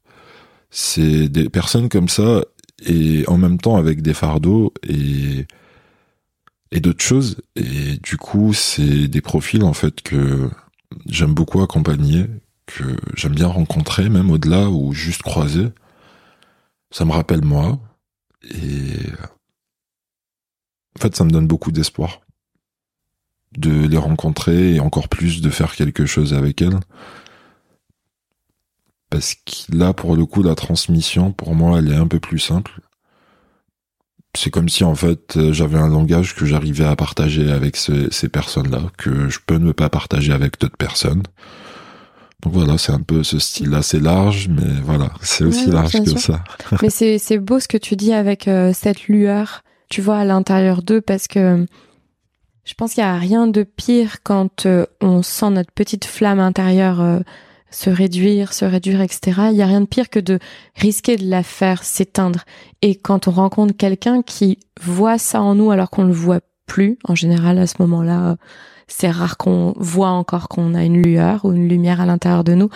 [0.71, 2.43] C'est des personnes comme ça
[2.87, 5.47] et en même temps avec des fardeaux et
[6.72, 7.42] et d'autres choses.
[7.56, 10.50] Et du coup, c'est des profils en fait que
[11.06, 12.26] j'aime beaucoup accompagner,
[12.66, 15.68] que j'aime bien rencontrer, même au-delà ou juste croiser.
[16.90, 17.80] Ça me rappelle moi.
[18.44, 18.96] Et
[20.96, 22.20] en fait, ça me donne beaucoup d'espoir
[23.56, 26.78] de les rencontrer et encore plus de faire quelque chose avec elles.
[29.09, 32.38] Parce que là, pour le coup, la transmission, pour moi, elle est un peu plus
[32.38, 32.80] simple
[34.35, 38.29] c'est comme si en fait euh, j'avais un langage que j'arrivais à partager avec ces
[38.29, 41.23] personnes-là, que je peux ne pas partager avec d'autres personnes.
[42.43, 46.19] Donc voilà, c'est un peu ce style-là, c'est large, mais voilà, c'est aussi large que
[46.19, 46.43] ça.
[46.83, 50.83] mais c'est beau ce que tu dis avec euh, cette lueur, tu vois, à l'intérieur
[50.83, 51.66] d'eux, parce que
[52.64, 56.40] je pense qu'il n'y a rien de pire quand euh, on sent notre petite flamme
[56.40, 57.21] intérieure
[57.70, 59.20] se réduire, se réduire, etc.
[59.50, 60.38] Il n'y a rien de pire que de
[60.76, 62.44] risquer de la faire s'éteindre.
[62.83, 66.98] Et quand on rencontre quelqu'un qui voit ça en nous alors qu'on le voit plus,
[67.04, 68.37] en général à ce moment-là,
[68.87, 72.54] c'est rare qu'on voit encore qu'on a une lueur ou une lumière à l'intérieur de
[72.54, 72.68] nous.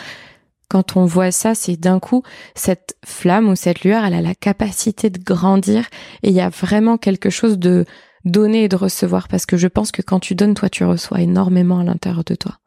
[0.68, 2.22] Quand on voit ça, c'est d'un coup,
[2.54, 5.86] cette flamme ou cette lueur, elle a la capacité de grandir
[6.22, 7.84] et il y a vraiment quelque chose de
[8.24, 11.20] donner et de recevoir parce que je pense que quand tu donnes, toi, tu reçois
[11.20, 12.58] énormément à l'intérieur de toi.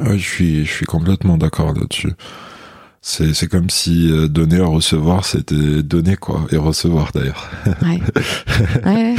[0.00, 2.12] Je suis, je suis complètement d'accord là-dessus.
[3.04, 7.50] C'est, c'est comme si euh, donner ou recevoir, c'était donner quoi, et recevoir d'ailleurs.
[7.82, 8.00] Ouais.
[8.86, 9.14] ouais.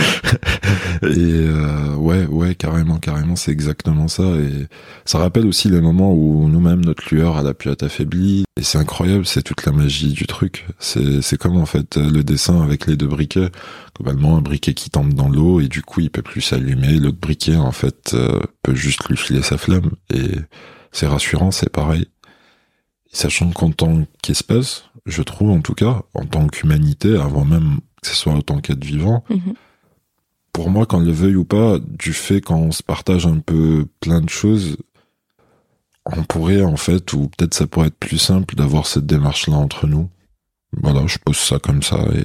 [1.04, 4.24] et euh, ouais, ouais, carrément, carrément, c'est exactement ça.
[4.24, 4.68] Et
[5.04, 8.46] ça rappelle aussi les moments où nous-mêmes notre lueur elle a pu être affaiblie.
[8.58, 10.66] Et c'est incroyable, c'est toute la magie du truc.
[10.80, 13.50] C'est, c'est comme en fait le dessin avec les deux briquets.
[13.98, 17.00] Globalement, un briquet qui tombe dans l'eau et du coup il peut plus s'allumer.
[17.00, 20.32] L'autre briquet en fait euh, peut juste lui filer sa flamme et
[20.94, 22.08] c'est rassurant, c'est pareil.
[23.14, 28.08] Sachant qu'en tant qu'espèce, je trouve en tout cas, en tant qu'humanité, avant même que
[28.08, 29.54] ce soit en tant qu'être vivant, mhm.
[30.52, 34.20] pour moi, qu'on le veuille ou pas, du fait qu'on se partage un peu plein
[34.20, 34.78] de choses,
[36.06, 39.88] on pourrait en fait, ou peut-être ça pourrait être plus simple d'avoir cette démarche-là entre
[39.88, 40.10] nous.
[40.82, 42.24] Voilà, je pose ça comme ça et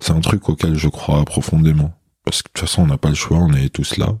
[0.00, 1.92] c'est un truc auquel je crois profondément.
[2.24, 4.18] Parce que de toute façon, on n'a pas le choix, on est tous là.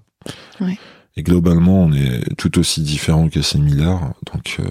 [1.16, 4.12] Et globalement, on est tout aussi différents que similaires.
[4.32, 4.64] Donc, euh,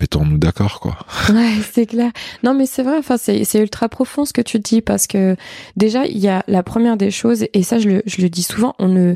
[0.00, 0.98] mettons-nous d'accord, quoi.
[1.32, 2.10] Ouais, c'est clair.
[2.42, 5.36] Non, mais c'est vrai, enfin, c'est, c'est ultra profond ce que tu dis, parce que
[5.76, 8.42] déjà, il y a la première des choses, et ça, je le, je le dis
[8.42, 9.14] souvent, on ne,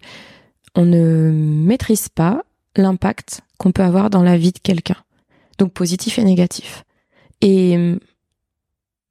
[0.74, 2.42] on ne maîtrise pas
[2.76, 4.96] l'impact qu'on peut avoir dans la vie de quelqu'un.
[5.58, 6.84] Donc positif et négatif.
[7.42, 7.98] Et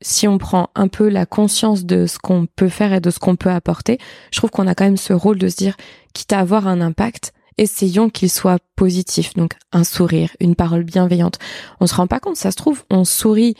[0.02, 3.20] si on prend un peu la conscience de ce qu'on peut faire et de ce
[3.20, 3.98] qu'on peut apporter,
[4.32, 5.76] je trouve qu'on a quand même ce rôle de se dire,
[6.14, 9.34] quitte à avoir un impact, essayons qu'il soit positif.
[9.36, 11.38] Donc un sourire, une parole bienveillante.
[11.80, 13.56] On se rend pas compte, ça se trouve, on sourit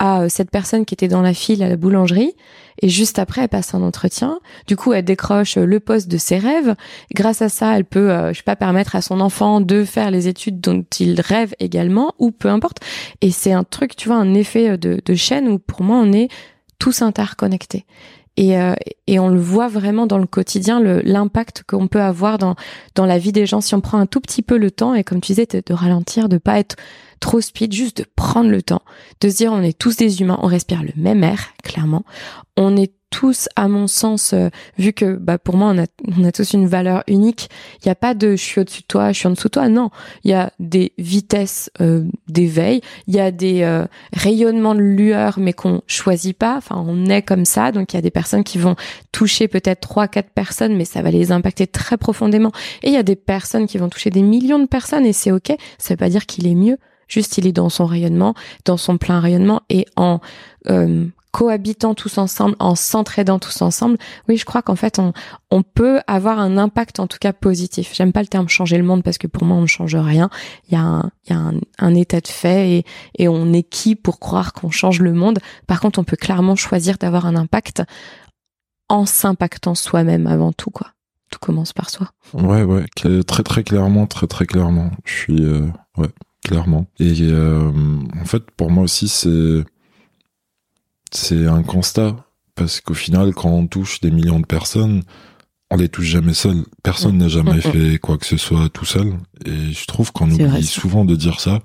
[0.00, 2.34] à euh, cette personne qui était dans la file à la boulangerie
[2.82, 4.40] et juste après elle passe un entretien.
[4.66, 6.74] Du coup, elle décroche euh, le poste de ses rêves.
[7.14, 10.10] Grâce à ça, elle peut euh, je sais pas permettre à son enfant de faire
[10.10, 12.78] les études dont il rêve également ou peu importe.
[13.20, 16.12] Et c'est un truc, tu vois, un effet de, de chaîne où pour moi on
[16.12, 16.28] est
[16.80, 17.86] tous interconnectés.
[18.36, 18.56] Et,
[19.06, 22.56] et, on le voit vraiment dans le quotidien, l'impact qu'on peut avoir dans,
[22.96, 25.04] dans la vie des gens si on prend un tout petit peu le temps et
[25.04, 26.74] comme tu disais, de ralentir, de pas être
[27.20, 28.82] trop speed, juste de prendre le temps,
[29.20, 32.04] de se dire on est tous des humains, on respire le même air, clairement.
[32.56, 35.86] On est tous, à mon sens, euh, vu que bah, pour moi, on a,
[36.18, 38.86] on a tous une valeur unique, il n'y a pas de je suis au-dessus de
[38.88, 39.90] toi, je suis en dessous de toi, non.
[40.24, 45.38] Il y a des vitesses euh, d'éveil, il y a des euh, rayonnements de lueur,
[45.38, 48.42] mais qu'on choisit pas, enfin on est comme ça, donc il y a des personnes
[48.42, 48.74] qui vont
[49.12, 52.50] toucher peut-être trois, quatre personnes, mais ça va les impacter très profondément.
[52.82, 55.30] Et il y a des personnes qui vont toucher des millions de personnes, et c'est
[55.30, 58.78] ok, ça veut pas dire qu'il est mieux, Juste, il est dans son rayonnement, dans
[58.78, 60.20] son plein rayonnement et en
[60.70, 63.98] euh, cohabitant tous ensemble, en s'entraidant tous ensemble.
[64.28, 65.12] Oui, je crois qu'en fait, on,
[65.50, 67.90] on peut avoir un impact en tout cas positif.
[67.92, 70.30] J'aime pas le terme changer le monde parce que pour moi, on ne change rien.
[70.68, 72.84] Il y a un, il y a un, un état de fait et,
[73.18, 75.40] et on est qui pour croire qu'on change le monde.
[75.66, 77.82] Par contre, on peut clairement choisir d'avoir un impact
[78.88, 80.92] en s'impactant soi-même avant tout, quoi.
[81.32, 82.10] Tout commence par soi.
[82.32, 84.92] Ouais, ouais, très très clairement, très très clairement.
[85.04, 85.66] Je suis, euh,
[85.96, 86.10] ouais,
[86.44, 86.86] clairement.
[87.00, 87.72] Et euh,
[88.22, 89.64] en fait, pour moi aussi, c'est
[91.14, 92.16] c'est un constat
[92.54, 95.02] parce qu'au final, quand on touche des millions de personnes,
[95.70, 96.64] on les touche jamais seul.
[96.82, 99.14] Personne n'a jamais mm, fait quoi que ce soit tout seul.
[99.44, 101.60] Et je trouve qu'on oublie souvent de dire ça.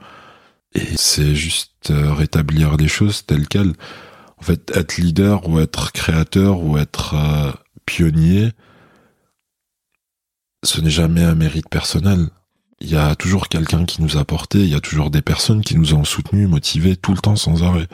[0.73, 3.73] Et c'est juste euh, rétablir les choses telles quelles.
[4.37, 7.51] En fait, être leader ou être créateur ou être euh,
[7.85, 8.51] pionnier,
[10.63, 12.29] ce n'est jamais un mérite personnel
[12.81, 15.61] il y a toujours quelqu'un qui nous a porté, il y a toujours des personnes
[15.61, 17.87] qui nous ont soutenus, motivés tout le temps sans arrêt.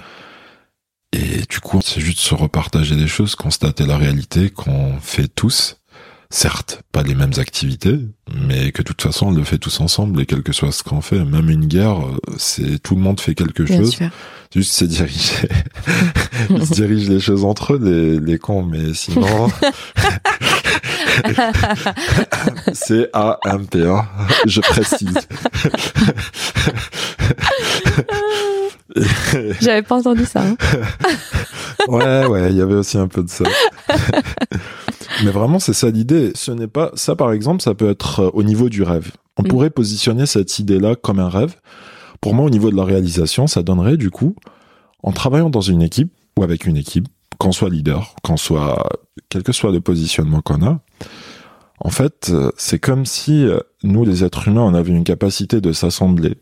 [1.16, 5.78] Et du coup, c'est juste se repartager des choses, constater la réalité qu'on fait tous.
[6.30, 7.98] Certes, pas les mêmes activités,
[8.34, 10.84] mais que de toute façon, on le fait tous ensemble et quel que soit ce
[10.84, 12.00] qu'on fait, même une guerre,
[12.38, 13.98] c'est tout le monde fait quelque chose.
[14.54, 15.48] Juste c'est diriger,
[16.50, 19.50] ils se dirigent les choses entre eux, les, les cons, mais sinon,
[22.74, 24.06] c'est A-M-P-A,
[24.46, 25.16] je précise.
[29.62, 30.44] J'avais pas entendu ça.
[30.44, 30.56] Hein.
[31.88, 33.46] ouais, ouais, il y avait aussi un peu de ça.
[35.24, 36.32] Mais vraiment, c'est ça l'idée.
[36.36, 39.12] Ce n'est pas ça, par exemple, ça peut être euh, au niveau du rêve.
[39.38, 39.48] On mm.
[39.48, 41.56] pourrait positionner cette idée-là comme un rêve.
[42.22, 44.36] Pour moi, au niveau de la réalisation, ça donnerait du coup,
[45.04, 48.90] en travaillant dans une équipe ou avec une équipe, qu'on soit leader, qu'on soit
[49.30, 50.80] quel que soit le positionnement qu'on a,
[51.80, 55.62] en fait, euh, c'est comme si euh, nous, les êtres humains, on avait une capacité
[55.62, 56.38] de s'assembler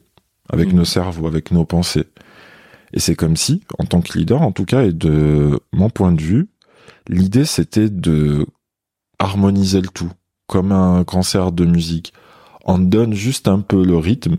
[0.49, 0.75] avec mm.
[0.75, 2.05] nos cerveaux, avec nos pensées.
[2.93, 6.11] Et c'est comme si, en tant que leader, en tout cas, et de mon point
[6.11, 6.47] de vue,
[7.07, 8.45] l'idée c'était de
[9.19, 10.11] harmoniser le tout,
[10.47, 12.13] comme un concert de musique.
[12.65, 14.37] On donne juste un peu le rythme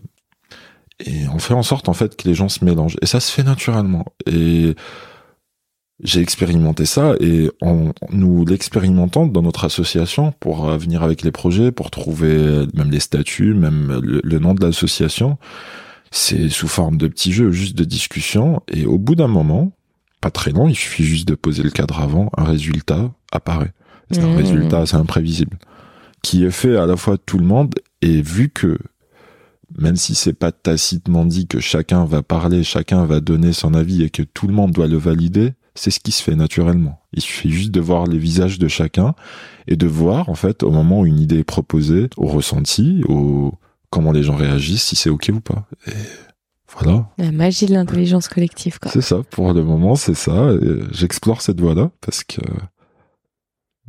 [1.01, 2.97] et on fait en sorte en fait que les gens se mélangent.
[3.03, 4.05] Et ça se fait naturellement.
[4.27, 4.75] Et
[6.03, 11.73] j'ai expérimenté ça et en, nous l'expérimentons dans notre association pour venir avec les projets,
[11.73, 15.39] pour trouver même les statuts, même le, nom de l'association.
[16.17, 18.63] C'est sous forme de petits jeux, juste de discussion.
[18.69, 19.73] Et au bout d'un moment,
[20.21, 23.73] pas très long, il suffit juste de poser le cadre avant, un résultat apparaît.
[24.13, 24.37] C'est un mmh.
[24.37, 25.59] résultat, c'est imprévisible,
[26.23, 28.79] qui est fait à la fois tout le monde et vu que
[29.77, 34.05] même si c'est pas tacitement dit que chacun va parler, chacun va donner son avis
[34.05, 37.01] et que tout le monde doit le valider, c'est ce qui se fait naturellement.
[37.13, 39.17] Il suffit juste de voir les visages de chacun
[39.67, 43.55] et de voir, en fait, au moment où une idée est proposée, au ressenti, au
[43.95, 45.67] comment les gens réagissent, si c'est ok ou pas.
[45.87, 45.93] Et
[46.77, 47.09] voilà.
[47.17, 48.91] La magie de l'intelligence collective, quoi.
[48.91, 49.23] C'est ça.
[49.31, 50.49] Pour le moment, c'est ça.
[50.91, 52.41] J'explore cette voie-là parce que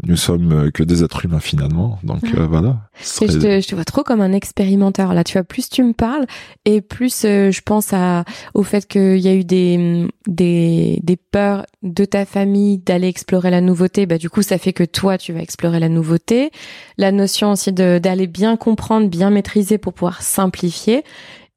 [0.04, 2.90] nous sommes euh, que des êtres humains finalement, donc euh, voilà.
[3.00, 5.24] je, te, je, te, vois trop comme un expérimenteur là.
[5.24, 6.26] Tu vois, plus tu me parles
[6.66, 11.16] et plus euh, je pense à au fait qu'il y a eu des des des
[11.16, 14.06] peurs de ta famille d'aller explorer la nouveauté.
[14.06, 16.52] Bah du coup, ça fait que toi, tu vas explorer la nouveauté.
[16.98, 21.06] La notion aussi d'aller bien comprendre, bien maîtriser pour pouvoir simplifier.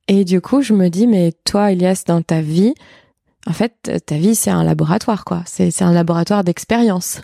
[0.07, 2.72] Et du coup, je me dis, mais toi, Elias, dans ta vie,
[3.46, 5.42] en fait, ta vie, c'est un laboratoire, quoi.
[5.44, 7.20] C'est c'est un laboratoire d'expérience.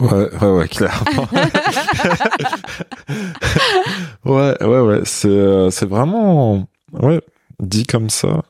[0.00, 1.28] Ouais, ouais, ouais, clairement.
[4.24, 5.00] ouais, ouais, ouais.
[5.04, 7.20] C'est, euh, c'est vraiment, ouais.
[7.60, 8.42] dit comme ça,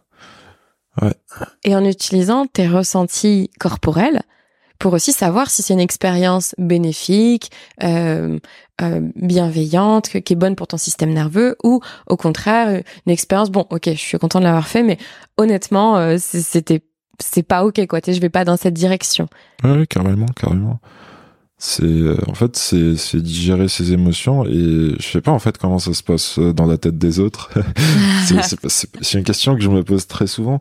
[1.02, 1.12] ouais.
[1.64, 4.22] Et en utilisant tes ressentis corporels
[4.78, 7.50] pour aussi savoir si c'est une expérience bénéfique,
[7.82, 8.38] euh,
[8.82, 13.50] euh, bienveillante, qui est bonne pour ton système nerveux, ou au contraire une expérience.
[13.50, 14.98] Bon, ok, je suis content de l'avoir fait, mais
[15.36, 16.82] honnêtement, euh, c'était
[17.20, 18.00] c'est pas ok quoi.
[18.00, 19.28] Tu sais, je vais pas dans cette direction.
[19.62, 20.80] Ouais, carrément, carrément.
[21.56, 25.78] C'est euh, en fait c'est digérer ses émotions et je sais pas en fait comment
[25.78, 27.50] ça se passe dans la tête des autres.
[28.26, 30.60] c'est une question que je me pose très souvent,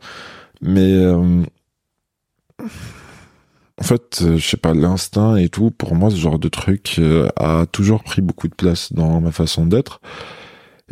[0.61, 1.43] mais euh,
[3.79, 6.95] en fait, euh, je sais pas, l'instinct et tout, pour moi, ce genre de truc
[6.99, 9.99] euh, a toujours pris beaucoup de place dans ma façon d'être.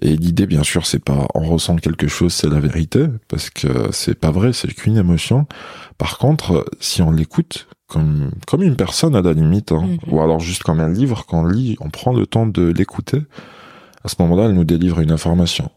[0.02, 3.90] Et l'idée, bien sûr, c'est pas on ressent quelque chose, c'est la vérité, parce que
[3.92, 5.46] c'est pas vrai, c'est qu'une émotion.
[5.98, 10.14] Par contre, si on l'écoute comme comme une personne à la limite, hein, mhm.
[10.14, 13.22] ou alors juste comme un livre, quand on lit, on prend le temps de l'écouter.
[14.04, 15.70] À ce moment-là, elle nous délivre une information.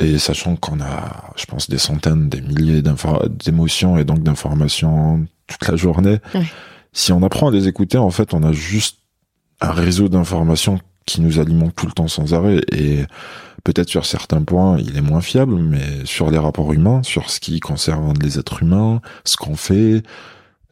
[0.00, 5.68] Et sachant qu'on a, je pense, des centaines, des milliers d'émotions et donc d'informations toute
[5.68, 6.18] la journée.
[6.92, 8.98] Si on apprend à les écouter, en fait, on a juste
[9.60, 12.60] un réseau d'informations qui nous alimente tout le temps sans arrêt.
[12.72, 13.04] Et
[13.64, 17.40] peut-être sur certains points, il est moins fiable, mais sur les rapports humains, sur ce
[17.40, 20.02] qui concerne les êtres humains, ce qu'on fait,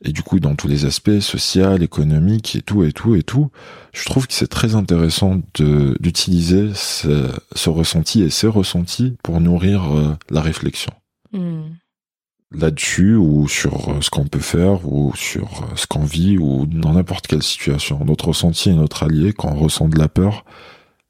[0.03, 3.51] et du coup dans tous les aspects social, économique et tout et tout et tout,
[3.93, 9.41] je trouve que c'est très intéressant de d'utiliser ce, ce, ressenti et ces ressentis pour
[9.41, 10.93] nourrir euh, la réflexion.
[11.33, 11.63] Hmm
[12.53, 16.67] là-dessus ou sur euh, ce qu'on peut faire ou sur euh, ce qu'on vit ou
[16.67, 18.05] dans n'importe quelle situation.
[18.05, 19.33] Notre ressenti est notre allié.
[19.33, 20.45] Quand on ressent de la peur,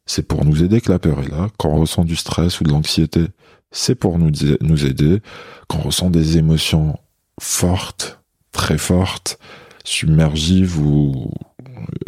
[0.07, 1.48] c'est pour nous aider que la peur est là.
[1.59, 3.26] Quand on ressent du stress ou de l'anxiété,
[3.70, 5.20] c'est pour nous, nous aider.
[5.68, 6.98] Quand on ressent des émotions
[7.40, 8.19] fortes,
[8.52, 9.38] très fortes,
[9.84, 11.32] submergives ou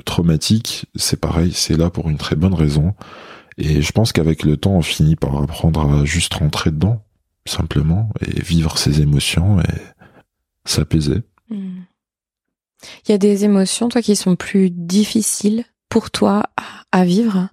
[0.05, 2.95] traumatiques, c'est pareil, c'est là pour une très bonne raison.
[3.59, 7.03] Et je pense qu'avec le temps, on finit par apprendre à juste rentrer dedans
[7.45, 9.81] simplement, et vivre ses émotions et
[10.65, 11.23] s'apaiser.
[11.51, 11.83] Hmm.
[13.07, 16.45] Il y a des émotions, toi, qui sont plus difficiles pour toi
[16.91, 17.49] à, vivre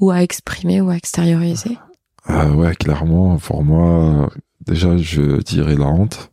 [0.00, 1.78] ou à exprimer ou à extérioriser?
[2.24, 4.30] Ah Ouais, clairement, pour moi,
[4.66, 6.32] déjà, je dirais la honte.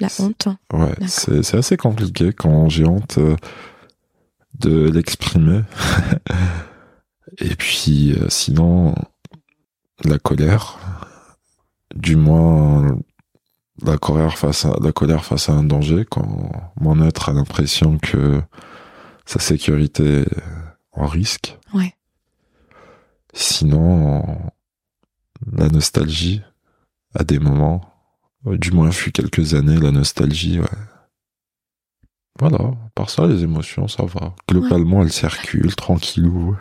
[0.00, 3.36] La honte Ouais, c'est assez compliqué quand j'ai honte euh,
[4.58, 5.62] de l'exprimer.
[7.38, 8.94] Et puis, euh, sinon,
[10.04, 10.78] la colère
[11.94, 12.98] du moins
[13.82, 17.98] la colère face à la colère face à un danger quand mon être a l'impression
[17.98, 18.40] que
[19.26, 20.42] sa sécurité est
[20.92, 21.58] en risque.
[21.72, 21.94] Ouais.
[23.32, 24.24] Sinon,
[25.50, 26.42] la nostalgie
[27.14, 27.93] à des moments,
[28.46, 30.66] du moins fut quelques années, la nostalgie, ouais.
[32.40, 34.34] Voilà, par ça, les émotions, ça va.
[34.48, 36.56] Globalement, elles circulent tranquillou.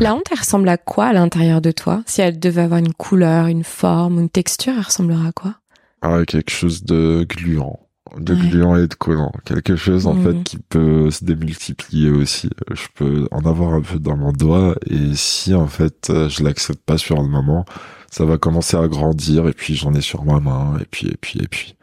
[0.00, 2.02] La honte, elle ressemble à quoi à l'intérieur de toi?
[2.06, 5.54] Si elle devait avoir une couleur, une forme, une texture, elle ressemblerait à quoi?
[6.02, 7.78] Ah, quelque chose de gluant.
[8.16, 9.32] De gluant et de collant.
[9.44, 10.42] Quelque chose, en fait, mhm.
[10.42, 12.50] qui peut se démultiplier aussi.
[12.72, 16.82] Je peux en avoir un peu dans mon doigt, et si, en fait, je l'accepte
[16.84, 17.64] pas sur le moment,
[18.10, 21.16] ça va commencer à grandir, et puis j'en ai sur ma main, et puis, et
[21.20, 21.76] puis, et puis.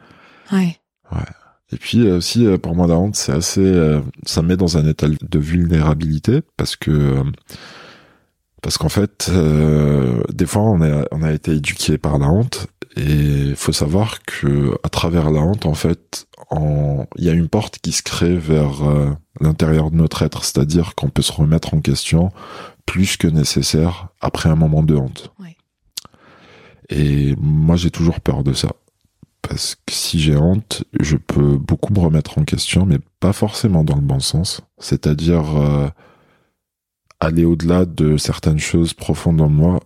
[0.52, 0.76] Ouais.
[1.12, 1.24] Ouais.
[1.72, 4.56] Et puis euh, aussi euh, pour moi la honte c'est assez euh, ça me met
[4.56, 7.22] dans un état de vulnérabilité parce que
[8.62, 9.30] parce qu'en fait
[10.32, 14.22] des fois on a on a été éduqué par la honte et il faut savoir
[14.22, 18.36] que à travers la honte en fait il y a une porte qui se crée
[18.36, 18.82] vers
[19.40, 22.32] l'intérieur de notre être c'est-à-dire qu'on peut se remettre en question
[22.86, 25.32] plus que nécessaire après un moment de honte.
[26.88, 28.70] Et moi j'ai toujours peur de ça
[29.48, 33.84] parce que si j'ai honte, je peux beaucoup me remettre en question, mais pas forcément
[33.84, 34.60] dans le bon sens.
[34.78, 35.88] C'est-à-dire euh,
[37.20, 39.80] aller au-delà de certaines choses profondes en moi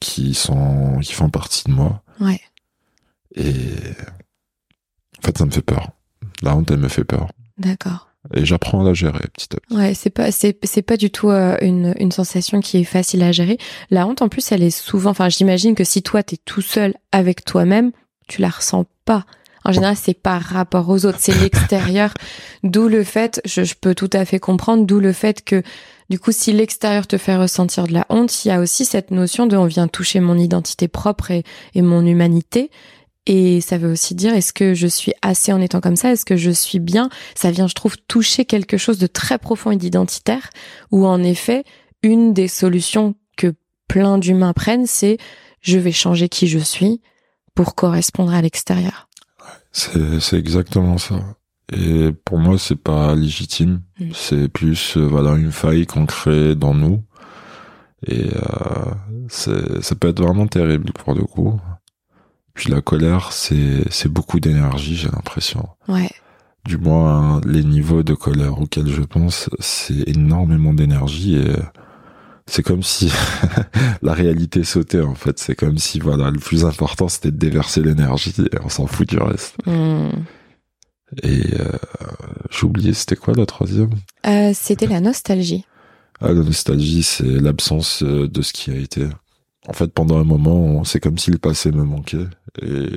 [0.00, 2.02] qui sont qui font partie de moi.
[2.20, 2.40] Ouais.
[3.36, 3.54] Et
[5.18, 5.90] en fait, ça me fait peur.
[6.42, 7.30] La honte, elle me fait peur.
[7.58, 8.09] D'accord.
[8.34, 9.74] Et j'apprends à la gérer petit à petit.
[9.74, 13.22] Ouais, c'est pas c'est c'est pas du tout euh, une une sensation qui est facile
[13.22, 13.56] à gérer.
[13.90, 16.60] La honte en plus, elle est souvent enfin j'imagine que si toi tu es tout
[16.60, 17.92] seul avec toi-même,
[18.28, 19.24] tu la ressens pas.
[19.64, 22.14] En général, c'est par rapport aux autres, c'est l'extérieur.
[22.62, 25.62] d'où le fait, je, peux tout à fait comprendre, d'où le fait que,
[26.08, 29.10] du coup, si l'extérieur te fait ressentir de la honte, il y a aussi cette
[29.10, 31.44] notion de on vient toucher mon identité propre et,
[31.74, 32.70] et mon humanité.
[33.32, 36.10] Et ça veut aussi dire, est-ce que je suis assez en étant comme ça?
[36.10, 37.10] Est-ce que je suis bien?
[37.36, 40.50] Ça vient, je trouve, toucher quelque chose de très profond et d'identitaire,
[40.90, 41.62] où en effet,
[42.02, 43.54] une des solutions que
[43.86, 45.16] plein d'humains prennent, c'est
[45.60, 47.00] je vais changer qui je suis,
[47.54, 49.08] pour correspondre à l'extérieur.
[49.70, 51.20] C'est exactement ça.
[51.72, 53.80] Et pour moi, c'est pas légitime.
[54.00, 54.10] Mm.
[54.12, 57.04] C'est plus euh, voilà une faille qu'on crée dans nous.
[58.08, 61.60] Et euh, ça peut être vraiment terrible pour le coup.
[62.54, 65.68] Puis la colère, c'est c'est beaucoup d'énergie, j'ai l'impression.
[65.88, 66.10] Ouais.
[66.66, 71.54] Du moins, les niveaux de colère auxquels je pense, c'est énormément d'énergie et
[72.46, 73.10] c'est comme si
[74.02, 75.38] la réalité sautait en fait.
[75.38, 79.08] C'est comme si voilà, le plus important c'était de déverser l'énergie et on s'en fout
[79.08, 79.54] du reste.
[79.66, 80.10] Hmm.
[81.22, 81.72] Et euh,
[82.50, 83.90] j'ai oublié, c'était quoi la troisième?
[84.26, 85.64] Euh, C'était la nostalgie.
[86.20, 89.06] Ah, la nostalgie, c'est l'absence euh, de ce qui a été.
[89.68, 92.26] En fait, pendant un moment, c'est comme si le passé me manquait.
[92.62, 92.88] Et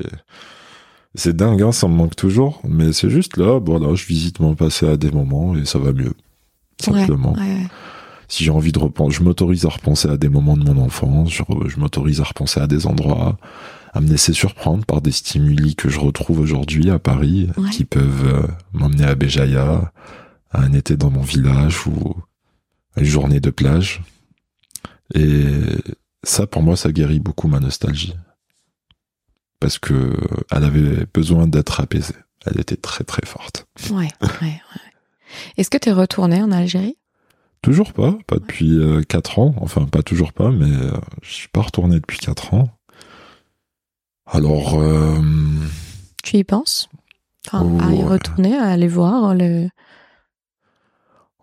[1.15, 2.61] c'est dingue, hein, ça me manque toujours.
[2.63, 5.91] Mais c'est juste là, voilà, je visite mon passé à des moments et ça va
[5.91, 6.13] mieux.
[6.81, 7.33] Simplement.
[7.33, 7.67] Ouais, ouais.
[8.27, 11.29] Si j'ai envie de repenser, je m'autorise à repenser à des moments de mon enfance,
[11.29, 13.37] je, je m'autorise à repenser à des endroits,
[13.93, 18.25] à me laisser surprendre par des stimuli que je retrouve aujourd'hui à Paris, qui peuvent
[18.25, 19.91] euh, m'emmener à Béjaïa,
[20.51, 22.15] à un été dans mon village ou
[22.95, 24.01] à une journée de plage.
[25.13, 25.45] Et
[26.23, 28.15] ça, pour moi, ça guérit beaucoup ma nostalgie.
[29.59, 30.17] Parce que euh,
[30.51, 32.15] elle avait besoin d'être apaisée.
[32.45, 33.65] Elle était très très forte.
[33.91, 34.59] Ouais, ouais, ouais.
[35.57, 36.97] Est-ce que tu es retourné en Algérie?
[37.61, 39.55] Toujours pas, pas depuis euh, 4 ans.
[39.61, 42.69] Enfin, pas toujours pas, mais euh, je suis pas retourné depuis 4 ans.
[44.25, 45.21] Alors, euh,
[46.23, 46.89] Tu y penses?
[47.47, 48.03] Enfin, Oh, à y ouais.
[48.03, 49.69] retourner, à aller voir le.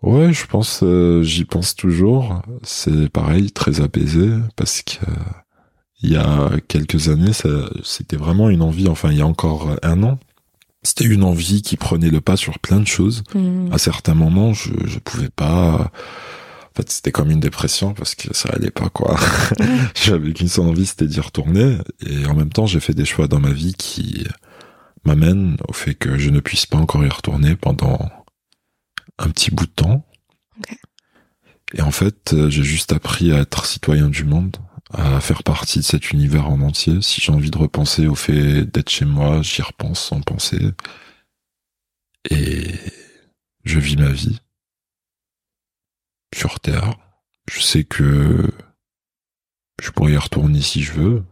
[0.03, 2.41] Ouais, je pense, euh, j'y pense toujours.
[2.63, 5.15] C'est pareil, très apaisé, parce que euh,
[6.01, 7.49] il y a quelques années, ça,
[7.83, 8.87] c'était vraiment une envie.
[8.87, 10.19] Enfin, il y a encore un an,
[10.83, 13.23] c'était une envie qui prenait le pas sur plein de choses.
[13.33, 13.71] Hmm.
[13.71, 15.91] à certains moments, je, je pouvais pas.
[16.71, 19.19] En fait, c'était comme une dépression parce que ça allait pas, quoi.
[19.95, 21.77] J'avais qu'une seule envie, c'était d'y retourner.
[22.07, 24.25] Et en même temps, j'ai fait des choix dans ma vie qui
[25.03, 27.99] m'amènent au fait que je ne puisse pas encore y retourner pendant
[29.17, 30.05] un petit bout de temps.
[31.73, 34.57] Et en fait, euh, j'ai juste appris à être citoyen du monde,
[34.93, 37.01] à faire partie de cet univers en entier.
[37.01, 40.59] Si j'ai envie de repenser au fait d'être chez moi, j'y repense sans penser.
[42.29, 42.75] Et
[43.63, 44.39] je vis ma vie
[46.35, 46.97] sur Terre.
[47.49, 48.51] Je sais que
[49.81, 51.23] je pourrais y retourner si je veux.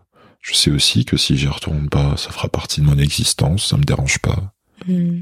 [0.42, 3.78] Je sais aussi que si j'y retourne pas, ça fera partie de mon existence, ça
[3.78, 4.54] me dérange pas.
[4.88, 5.22] Hmm.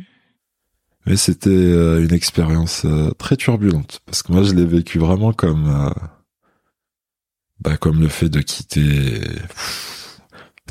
[1.08, 5.32] Mais c'était euh, une expérience euh, très turbulente parce que moi je l'ai vécu vraiment
[5.32, 5.90] comme euh,
[7.62, 9.22] bah comme le fait de quitter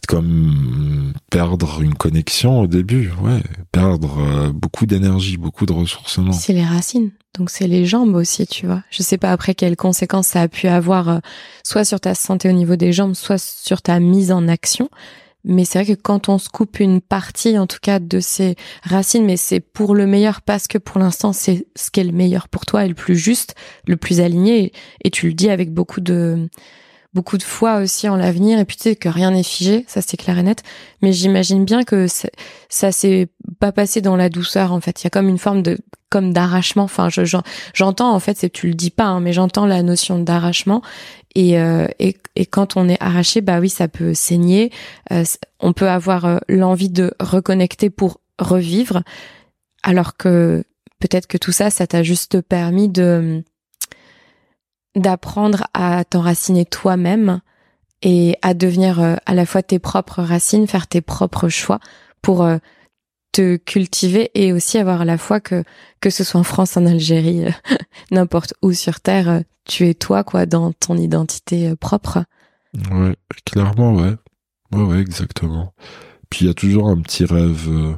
[0.07, 6.30] comme perdre une connexion au début, ouais, perdre beaucoup d'énergie, beaucoup de ressourcement.
[6.30, 7.11] C'est les racines.
[7.37, 8.84] Donc c'est les jambes aussi, tu vois.
[8.91, 11.20] Je sais pas après quelles conséquences ça a pu avoir,
[11.64, 14.91] soit sur ta santé au niveau des jambes, soit sur ta mise en action.
[15.49, 18.57] Mais c'est vrai que quand on se coupe une partie, en tout cas, de ces
[18.83, 22.13] racines, mais c'est pour le meilleur parce que pour l'instant, c'est ce qui est le
[22.13, 23.55] meilleur pour toi et le plus juste,
[23.87, 24.73] le plus aligné.
[25.05, 26.49] Et, tu le dis avec beaucoup de,
[27.15, 28.59] beaucoup de foi aussi en l'avenir.
[28.59, 30.65] Et puis tu sais que rien n'est figé, ça c'est clair et net.
[31.01, 33.29] Mais j'imagine bien que ça, s'est
[33.61, 34.73] pas passé dans la douceur.
[34.73, 35.79] En fait, il y a comme une forme de,
[36.11, 36.83] comme d'arrachement.
[36.85, 39.85] Enfin, je, j'en- j'entends en fait, c'est tu le dis pas, hein, mais j'entends la
[39.85, 40.83] notion d'arrachement.
[41.37, 44.72] Et, euh, et et quand on est arraché, bah oui, ça peut saigner.
[45.12, 45.22] Euh,
[45.61, 49.03] on peut avoir euh, l'envie de reconnecter pour revivre,
[49.82, 50.64] alors que
[50.99, 53.45] peut-être que tout ça, ça t'a juste permis de
[54.95, 57.41] d'apprendre à t'enraciner toi-même
[58.01, 61.80] et à devenir à la fois tes propres racines, faire tes propres choix
[62.22, 62.49] pour
[63.37, 65.62] te cultiver et aussi avoir à la fois que
[66.01, 67.45] que ce soit en France, en Algérie,
[68.11, 72.24] n'importe où sur terre, tu es toi quoi dans ton identité euh, propre.
[72.91, 73.14] Ouais,
[73.45, 74.14] clairement, ouais.
[74.72, 75.74] Ouais, ouais, exactement.
[76.30, 77.95] Puis il y a toujours un petit rêve euh,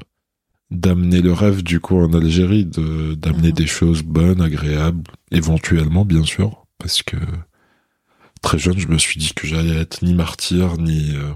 [0.73, 3.55] d'amener le rêve du coup en Algérie, de d'amener Mhm.
[3.55, 7.17] des choses bonnes, agréables, éventuellement bien sûr, parce que
[8.43, 11.33] très jeune, je me suis dit que j'allais être ni martyr ni euh,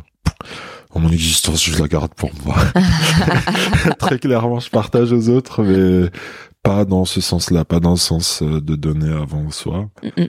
[1.00, 2.56] mon existence, je la garde pour moi.
[3.98, 6.10] très clairement, je partage aux autres, mais
[6.62, 9.88] pas dans ce sens-là, pas dans le sens euh, de donner avant soi.
[10.02, 10.26] Mm, mm.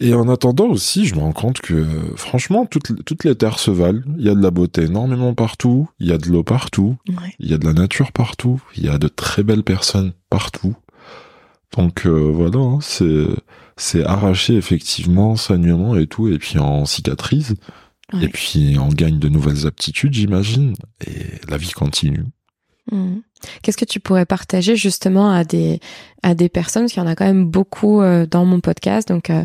[0.00, 1.84] Et en attendant aussi, je me rends compte que
[2.14, 4.02] franchement, toutes, toutes les terres se valent.
[4.16, 7.34] Il y a de la beauté énormément partout, il y a de l'eau partout, Ouais.
[7.40, 10.76] il y a de la nature partout, il y a de très belles personnes partout.
[11.76, 13.26] Donc euh, voilà, hein, c'est
[13.76, 17.56] c'est arraché effectivement, saignement et tout, et puis en cicatrise,
[18.12, 18.24] Ouais.
[18.24, 20.74] et puis on gagne de nouvelles aptitudes, j'imagine,
[21.06, 22.24] et la vie continue.
[22.90, 23.22] Mhm.
[23.62, 25.80] Qu'est-ce que tu pourrais partager justement à des
[26.22, 29.08] à des personnes parce qu'il y en a quand même beaucoup euh, dans mon podcast
[29.08, 29.44] donc euh,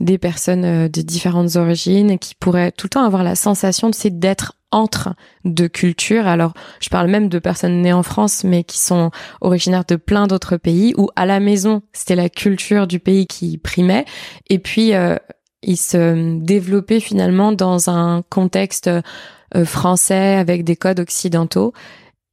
[0.00, 3.94] des personnes euh, de différentes origines qui pourraient tout le temps avoir la sensation de
[3.94, 6.26] c'est d'être entre deux cultures.
[6.26, 9.10] Alors, je parle même de personnes nées en France mais qui sont
[9.40, 13.58] originaires de plein d'autres pays où à la maison, c'était la culture du pays qui
[13.58, 14.04] primait
[14.48, 15.16] et puis euh,
[15.62, 21.72] il se développait finalement dans un contexte euh, français avec des codes occidentaux.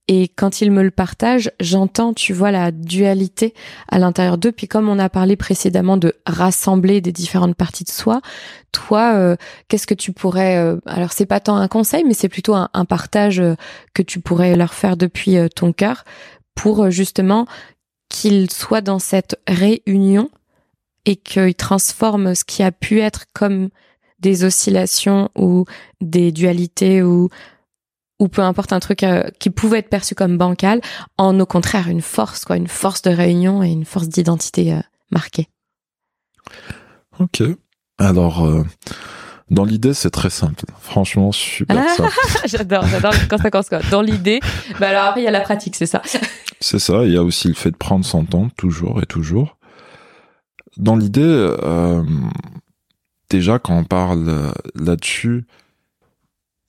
[0.08, 3.54] Et quand il me le partage, j'entends, tu vois, la dualité
[3.90, 4.52] à l'intérieur d'eux.
[4.52, 8.22] Puis comme on a parlé précédemment de rassembler des différentes parties de soi,
[8.72, 9.36] toi, euh,
[9.68, 10.58] qu'est-ce que tu pourrais...
[10.58, 13.44] Euh, alors c'est pas tant un conseil, mais c'est plutôt un, partage
[13.94, 16.06] que tu pourrais leur faire depuis ton cœur
[16.56, 17.46] pour justement
[18.10, 20.32] qu'ils soient dans cette réunion
[21.06, 23.70] et qu'ils transforment ce qui a pu être comme
[24.20, 25.66] des oscillations ou
[26.02, 27.30] des dualités ou
[28.20, 30.82] ou peu importe un truc euh, qui pouvait être perçu comme bancal
[31.18, 34.82] en au contraire une force quoi une force de réunion et une force d'identité euh,
[35.12, 35.48] marquée.
[37.20, 37.42] Ok.
[37.98, 38.64] Alors euh,
[39.50, 40.66] dans l'idée c'est très simple.
[40.82, 42.14] Franchement super simple.
[42.46, 44.42] J'adore j'adore quand ça commence quoi dans l'idée
[44.80, 46.02] bah alors après il y a la pratique c'est ça.
[46.60, 47.06] C'est ça.
[47.06, 49.59] Il y a aussi le fait de prendre son temps toujours et toujours
[50.80, 52.04] dans l'idée, euh,
[53.30, 55.46] déjà quand on parle euh, là-dessus,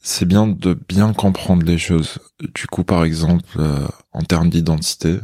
[0.02, 2.18] c'est bien de bien comprendre les choses.
[2.54, 5.18] Du coup, par exemple, euh, en termes d'identité,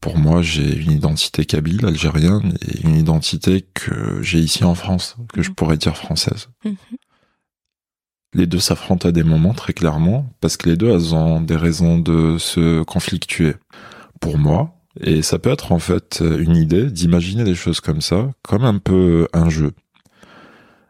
[0.00, 5.16] pour moi, j'ai une identité kabyle, algérienne, et une identité que j'ai ici en France,
[5.32, 5.54] que je mhm.
[5.56, 6.48] pourrais dire française.
[6.64, 6.76] Mhm.
[8.34, 11.56] Les deux s'affrontent à des moments, très clairement, parce que les deux, elles ont des
[11.56, 13.54] raisons de se conflictuer.
[14.20, 18.30] Pour moi, et ça peut être en fait une idée d'imaginer des choses comme ça,
[18.42, 19.72] comme un peu un jeu.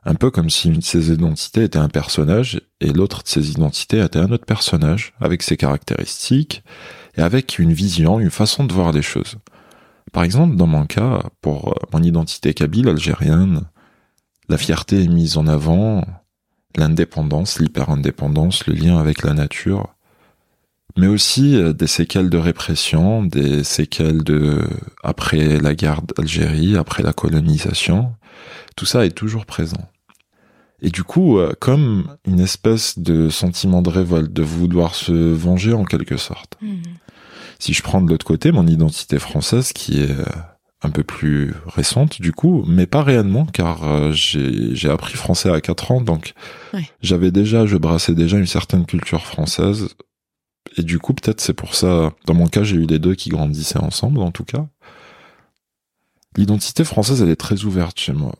[0.04, 3.50] Un peu comme si une de ces identités était un personnage et l'autre de ces
[3.50, 6.62] identités était un autre personnage, avec ses caractéristiques
[7.16, 9.36] et avec une vision, une façon de voir les choses.
[10.12, 13.62] Par exemple, dans mon cas, pour mon identité kabyle algérienne,
[14.48, 16.04] la fierté est mise en avant,
[16.76, 19.95] l'indépendance, l'hyper-indépendance, le lien avec la nature,
[20.96, 24.62] mais aussi euh, des séquelles de répression, des séquelles de
[25.02, 28.12] après la guerre d'Algérie, après la colonisation.
[28.76, 29.88] Tout ça est toujours présent.
[30.82, 35.72] Et du coup, euh, comme une espèce de sentiment de révolte, de vouloir se venger
[35.72, 36.56] en quelque sorte.
[36.60, 36.82] Mhm.
[37.58, 40.24] Si je prends de l'autre côté mon identité française, qui est euh,
[40.82, 45.90] un peu plus récente du coup, mais pas réellement car j'ai appris français à 4
[45.90, 46.34] ans, donc
[47.00, 49.88] j'avais déjà, je brassais déjà une certaine culture française
[50.76, 53.30] et du coup, peut-être c'est pour ça, dans mon cas, j'ai eu les deux qui
[53.30, 54.66] grandissaient ensemble, en tout cas.
[56.36, 58.34] L'identité française, elle est très ouverte chez moi.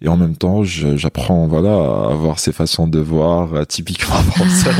[0.00, 4.74] Et en même temps, j'apprends, voilà, à avoir ces façons de voir euh, typiquement françaises.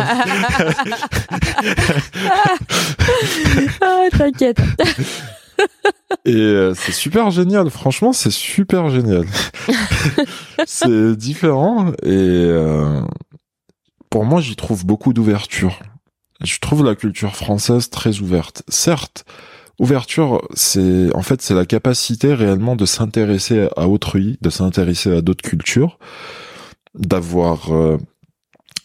[3.80, 4.60] ah, t'inquiète.
[6.26, 9.24] Et euh, c'est super génial, franchement, c'est super génial.
[10.66, 13.00] c'est différent et euh,
[14.10, 15.78] pour moi, j'y trouve beaucoup d'ouverture
[16.42, 18.62] je trouve la culture française très ouverte.
[18.68, 19.24] Certes,
[19.78, 25.20] ouverture, c'est en fait c'est la capacité réellement de s'intéresser à autrui, de s'intéresser à
[25.20, 25.98] d'autres cultures,
[26.94, 27.98] d'avoir euh,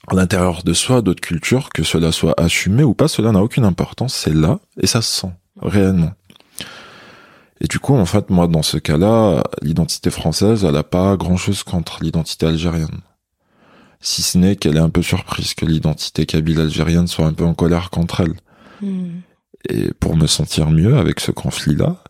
[0.08, 3.66] à l'intérieur de soi d'autres cultures, que cela soit assumé ou pas, cela n'a aucune
[3.66, 6.14] importance, c'est là et ça se sent réellement.
[7.62, 11.64] Et du coup, en fait, moi, dans ce cas-là, l'identité française, elle a pas grand-chose
[11.64, 13.02] contre l'identité algérienne
[14.02, 17.44] si ce n'est qu'elle est un peu surprise que l'identité kabyle algérienne soit un peu
[17.44, 18.36] en colère contre elle.
[18.82, 19.22] Hmm.
[19.68, 22.02] Et pour me sentir mieux avec ce conflit-là,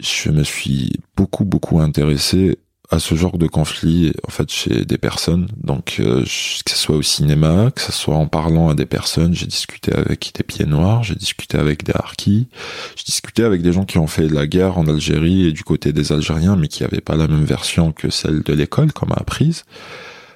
[0.00, 2.58] je me suis beaucoup beaucoup intéressé
[2.90, 6.94] à ce genre de conflit en fait chez des personnes donc euh, que ce soit
[6.94, 10.66] au cinéma que ce soit en parlant à des personnes j'ai discuté avec des pieds
[10.66, 12.48] noirs j'ai discuté avec des harkis
[12.94, 15.92] j'ai discuté avec des gens qui ont fait la guerre en Algérie et du côté
[15.92, 19.64] des Algériens mais qui n'avaient pas la même version que celle de l'école comme apprise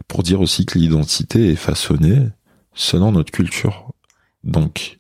[0.09, 2.29] pour dire aussi que l'identité est façonnée
[2.75, 3.93] selon notre culture.
[4.45, 4.99] Donc,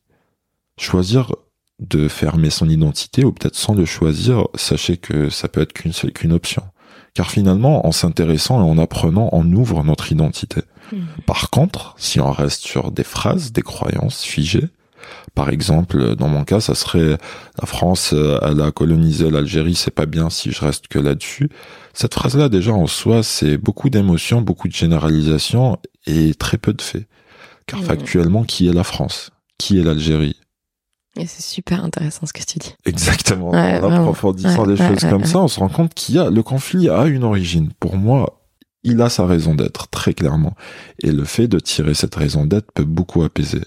[0.78, 1.32] choisir
[1.78, 6.32] de fermer son identité ou peut-être sans le choisir, sachez que ça peut être qu'une
[6.32, 6.62] option.
[7.14, 10.62] Car finalement, en s'intéressant et en apprenant, on ouvre notre identité.
[10.92, 11.04] Hmm.
[11.26, 14.68] Par contre, si on reste sur des phrases, des croyances figées,
[15.36, 17.18] par exemple, dans mon cas, ça serait
[17.60, 21.50] la France, elle a colonisé l'Algérie, c'est pas bien si je reste que là-dessus.
[21.92, 25.76] Cette phrase-là, déjà en soi, c'est beaucoup d'émotions, beaucoup de généralisations
[26.06, 27.06] et très peu de faits.
[27.66, 27.84] Car mmh.
[27.84, 29.30] factuellement, qui est la France?
[29.58, 30.36] Qui est l'Algérie?
[31.18, 32.74] Et c'est super intéressant ce que tu dis.
[32.86, 33.50] Exactement.
[33.50, 36.88] en approfondissant les choses comme ça, on se rend compte qu'il y a le conflit
[36.88, 37.70] a une origine.
[37.78, 38.40] Pour moi,
[38.86, 40.54] il a sa raison d'être très clairement.
[41.00, 43.62] Et le fait de tirer cette raison d'être peut beaucoup apaiser.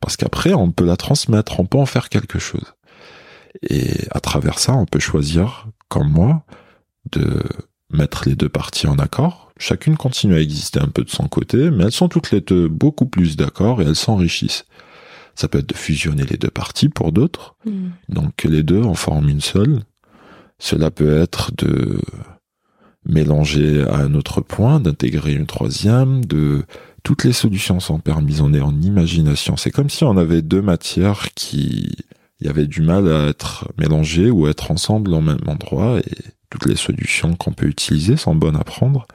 [0.00, 2.74] Parce qu'après, on peut la transmettre, on peut en faire quelque chose.
[3.62, 6.44] Et à travers ça, on peut choisir, comme moi,
[7.12, 7.40] de
[7.90, 9.52] mettre les deux parties en accord.
[9.58, 12.68] Chacune continue à exister un peu de son côté, mais elles sont toutes les deux
[12.68, 14.64] beaucoup plus d'accord et elles s'enrichissent.
[15.36, 17.54] Ça peut être de fusionner les deux parties pour d'autres.
[17.64, 17.90] Hmm.
[18.08, 19.82] Donc les deux en forment une seule.
[20.58, 22.00] Cela peut être de
[23.06, 26.64] mélanger à un autre point, d'intégrer une troisième, de
[27.02, 28.40] toutes les solutions sont permises.
[28.40, 29.56] On est en imagination.
[29.56, 31.92] C'est comme si on avait deux matières qui
[32.40, 36.14] y avaient du mal à être mélangées ou à être ensemble au même endroit et
[36.50, 39.06] toutes les solutions qu'on peut utiliser sont bonnes à prendre.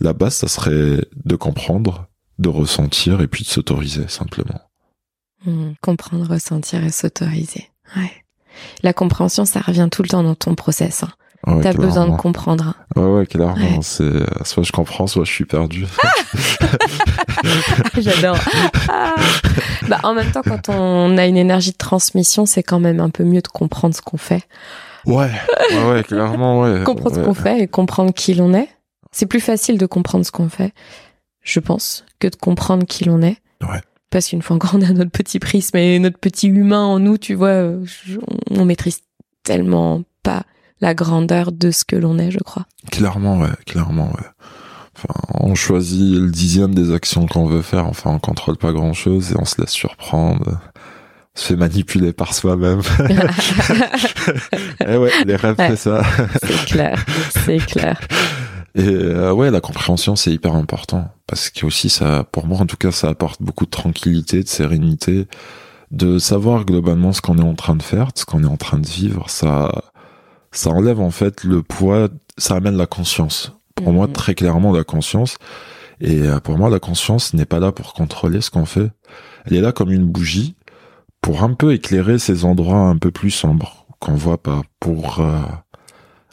[0.00, 2.08] La base, ça serait de comprendre,
[2.38, 4.60] de ressentir et puis de s'autoriser simplement.
[5.46, 7.70] Hmm, comprendre, ressentir et s'autoriser.
[7.96, 8.12] Ouais.
[8.82, 11.04] La compréhension, ça revient tout le temps dans ton process.
[11.04, 11.12] Hein.
[11.46, 12.74] Ouais, T'as besoin de comprendre.
[12.96, 13.54] Ouais, ouais, clairement.
[13.54, 13.78] Ouais.
[13.82, 15.84] C'est euh, soit je comprends, soit je suis perdu.
[17.98, 18.38] J'adore.
[18.88, 19.14] Ah.
[19.88, 23.10] Bah, en même temps, quand on a une énergie de transmission, c'est quand même un
[23.10, 24.42] peu mieux de comprendre ce qu'on fait.
[25.04, 25.30] ouais,
[25.72, 26.82] ouais, ouais, clairement, ouais.
[26.84, 28.68] Comprendre ce qu'on fait et comprendre qui l'on est.
[29.12, 30.72] C'est plus facile de comprendre ce qu'on fait,
[31.42, 33.36] je pense, que de comprendre qui l'on est.
[33.60, 33.80] Ouais.
[34.08, 37.18] Parce qu'une fois encore, on a notre petit prisme et notre petit humain en nous,
[37.18, 37.72] tu vois,
[38.50, 39.00] on maîtrise
[39.42, 40.44] tellement pas
[40.84, 42.66] la grandeur de ce que l'on est, je crois.
[42.92, 44.28] Clairement, ouais, clairement, ouais.
[44.96, 47.86] Enfin, on choisit le dixième des actions qu'on veut faire.
[47.86, 50.60] Enfin, on contrôle pas grand chose et on se laisse surprendre.
[51.36, 52.82] On se fait manipuler par soi-même.
[54.86, 55.70] eh ouais, les rêves, Ouais.
[55.70, 56.02] c'est ça.
[56.42, 57.04] c'est clair,
[57.44, 57.98] c'est clair.
[58.76, 61.08] Et euh, ouais, la compréhension, c'est hyper important.
[61.26, 64.48] Parce que aussi, ça, pour moi, en tout cas, ça apporte beaucoup de tranquillité, de
[64.48, 65.28] sérénité,
[65.90, 68.78] de savoir globalement ce qu'on est en train de faire, ce qu'on est en train
[68.78, 69.30] de vivre.
[69.30, 69.72] Ça,
[70.56, 73.52] ça enlève en fait le poids, ça amène la conscience.
[73.74, 74.12] Pour moi, Mhm.
[74.12, 75.36] très clairement, la conscience.
[76.00, 78.90] Et euh, pour moi, la conscience n'est pas là pour contrôler ce qu'on fait.
[79.46, 80.54] Elle est là comme une bougie
[81.20, 85.40] pour un peu éclairer ces endroits un peu plus sombres qu'on voit pas, pour euh,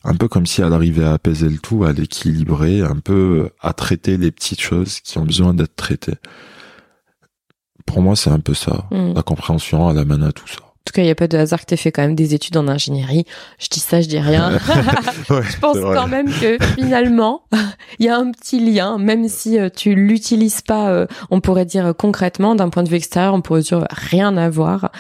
[0.03, 3.74] un peu comme si elle arrivait à apaiser le tout, à l'équilibrer, un peu à
[3.74, 6.15] traiter les petites choses qui ont besoin d'être traitées.
[7.86, 8.86] Pour moi, c'est un peu ça.
[8.91, 9.13] Mm.
[9.13, 10.70] La compréhension, elle amène à tout ça.
[10.82, 12.34] En tout cas, il n'y a pas de hasard que tu fait quand même des
[12.34, 13.26] études en ingénierie.
[13.60, 14.58] Je dis ça, je dis rien.
[15.30, 17.44] je pense quand même que finalement,
[18.00, 21.66] il y a un petit lien, même si euh, tu l'utilises pas, euh, on pourrait
[21.66, 24.92] dire euh, concrètement, d'un point de vue extérieur, on pourrait dire rien à voir.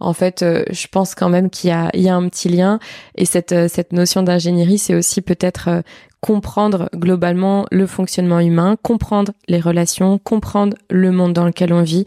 [0.00, 2.80] En fait, je pense quand même qu'il y a, il y a un petit lien.
[3.14, 5.84] Et cette, cette notion d'ingénierie, c'est aussi peut-être
[6.20, 12.04] comprendre globalement le fonctionnement humain, comprendre les relations, comprendre le monde dans lequel on vit.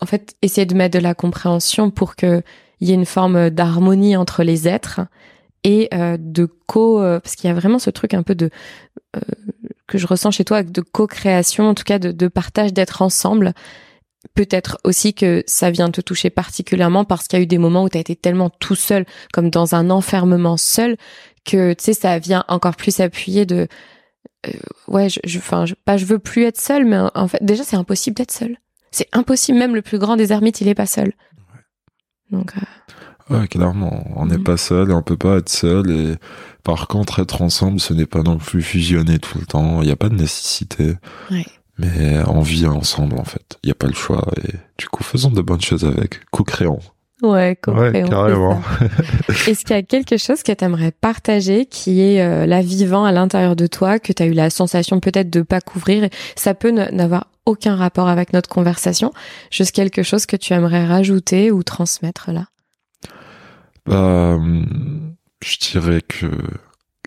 [0.00, 2.42] En fait, essayer de mettre de la compréhension pour que
[2.80, 5.00] il y ait une forme d'harmonie entre les êtres
[5.62, 8.50] et euh, de co euh, parce qu'il y a vraiment ce truc un peu de
[9.16, 9.20] euh,
[9.86, 13.52] que je ressens chez toi de co-création en tout cas de, partage d'être ensemble.
[14.34, 17.84] Peut-être aussi que ça vient te toucher particulièrement parce qu'il y a eu des moments
[17.84, 20.96] où tu as été tellement tout seul comme dans un enfermement seul
[21.44, 23.68] que tu sais ça vient encore plus appuyer de
[24.46, 24.52] euh,
[24.88, 27.64] ouais je je enfin je, pas je veux plus être seul mais en fait déjà
[27.64, 28.56] c'est impossible d'être seul
[28.94, 31.12] c'est impossible même le plus grand des ermites il est pas seul
[32.30, 32.60] donc euh,
[33.30, 34.04] Ouais, clairement.
[34.16, 34.44] On n'est Mhm.
[34.44, 35.90] pas seul et on peut pas être seul.
[35.90, 36.14] Et
[36.62, 39.80] par contre, être ensemble, ce n'est pas non plus fusionner tout le temps.
[39.80, 40.96] Il n'y a pas de nécessité.
[41.30, 41.46] Ouais.
[41.78, 43.58] Mais on vit ensemble, en fait.
[43.62, 44.26] Il n'y a pas le choix.
[44.42, 46.20] Et du coup, faisons de bonnes choses avec.
[46.32, 46.80] Co-créons.
[47.24, 48.62] Ouais, compréhension, carrément.
[49.48, 53.04] Est-ce qu'il y a quelque chose que tu aimerais partager qui est euh, là vivant
[53.04, 56.52] à l'intérieur de toi, que tu as eu la sensation peut-être de pas couvrir Ça
[56.52, 59.12] peut n'avoir aucun rapport avec notre conversation,
[59.50, 62.46] juste quelque chose que tu aimerais rajouter ou transmettre là?
[63.86, 64.38] Bah,
[65.42, 66.26] je dirais que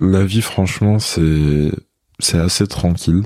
[0.01, 1.71] la vie, franchement, c'est,
[2.19, 3.23] c'est assez tranquille.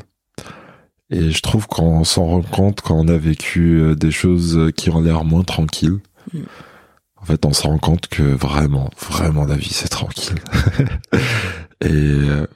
[1.09, 4.89] Et je trouve qu'on s'en rend compte quand on a vécu euh, des choses qui
[4.89, 5.99] ont l'air moins tranquilles.
[6.33, 6.39] Mm.
[7.21, 10.39] En fait, on se rend compte que vraiment, vraiment, la vie, c'est tranquille.
[11.81, 12.47] Et euh,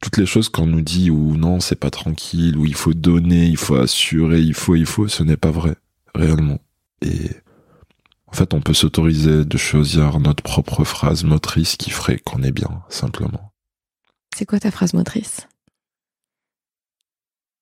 [0.00, 3.46] toutes les choses qu'on nous dit ou non, c'est pas tranquille, ou il faut donner,
[3.46, 5.74] il faut assurer, il faut, il faut, ce n'est pas vrai,
[6.14, 6.60] réellement.
[7.02, 7.30] Et
[8.26, 12.52] en fait, on peut s'autoriser de choisir notre propre phrase motrice qui ferait qu'on est
[12.52, 13.52] bien, simplement.
[14.36, 15.48] C'est quoi ta phrase motrice?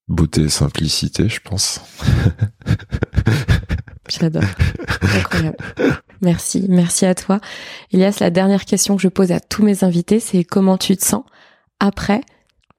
[0.08, 1.80] Beauté et simplicité, je pense.
[4.10, 4.42] J'adore.
[5.16, 5.56] Incroyable.
[6.22, 7.40] Merci, merci à toi.
[7.92, 11.04] Elias, la dernière question que je pose à tous mes invités, c'est comment tu te
[11.04, 11.24] sens
[11.78, 12.20] après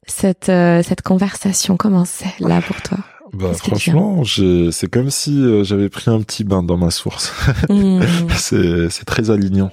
[0.08, 1.78] cette, euh, cette conversation?
[1.78, 3.00] Comment c'est là pour toi?
[3.34, 7.34] Bah, franchement, c'est comme si euh, j'avais pris un petit bain dans ma source.
[7.70, 8.02] Mmh.
[8.36, 9.72] c'est, très alignant.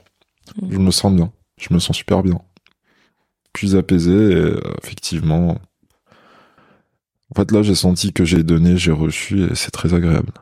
[0.63, 0.73] Mm.
[0.73, 1.33] Je me sens bien.
[1.61, 2.41] Je me sens super bien.
[3.53, 5.59] Plus apaisé, et, euh, effectivement.
[7.31, 10.33] En fait, là, j'ai senti que j'ai donné, j'ai reçu, et c'est très agréable.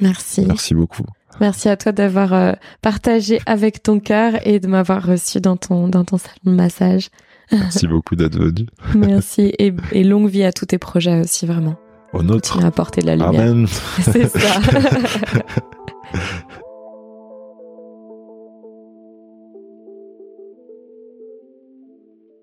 [0.00, 0.44] Merci.
[0.46, 1.04] Merci beaucoup.
[1.40, 5.88] Merci à toi d'avoir euh, partagé avec ton cœur et de m'avoir reçu dans ton,
[5.88, 7.08] dans ton salon de massage.
[7.50, 8.66] Merci beaucoup d'être venu.
[8.94, 11.76] Merci et, et longue vie à tous tes projets aussi, vraiment.
[12.12, 12.62] Au nôtre.
[12.62, 13.40] À apporter de la lumière.
[13.40, 13.66] Amen.
[14.02, 14.60] C'est ça.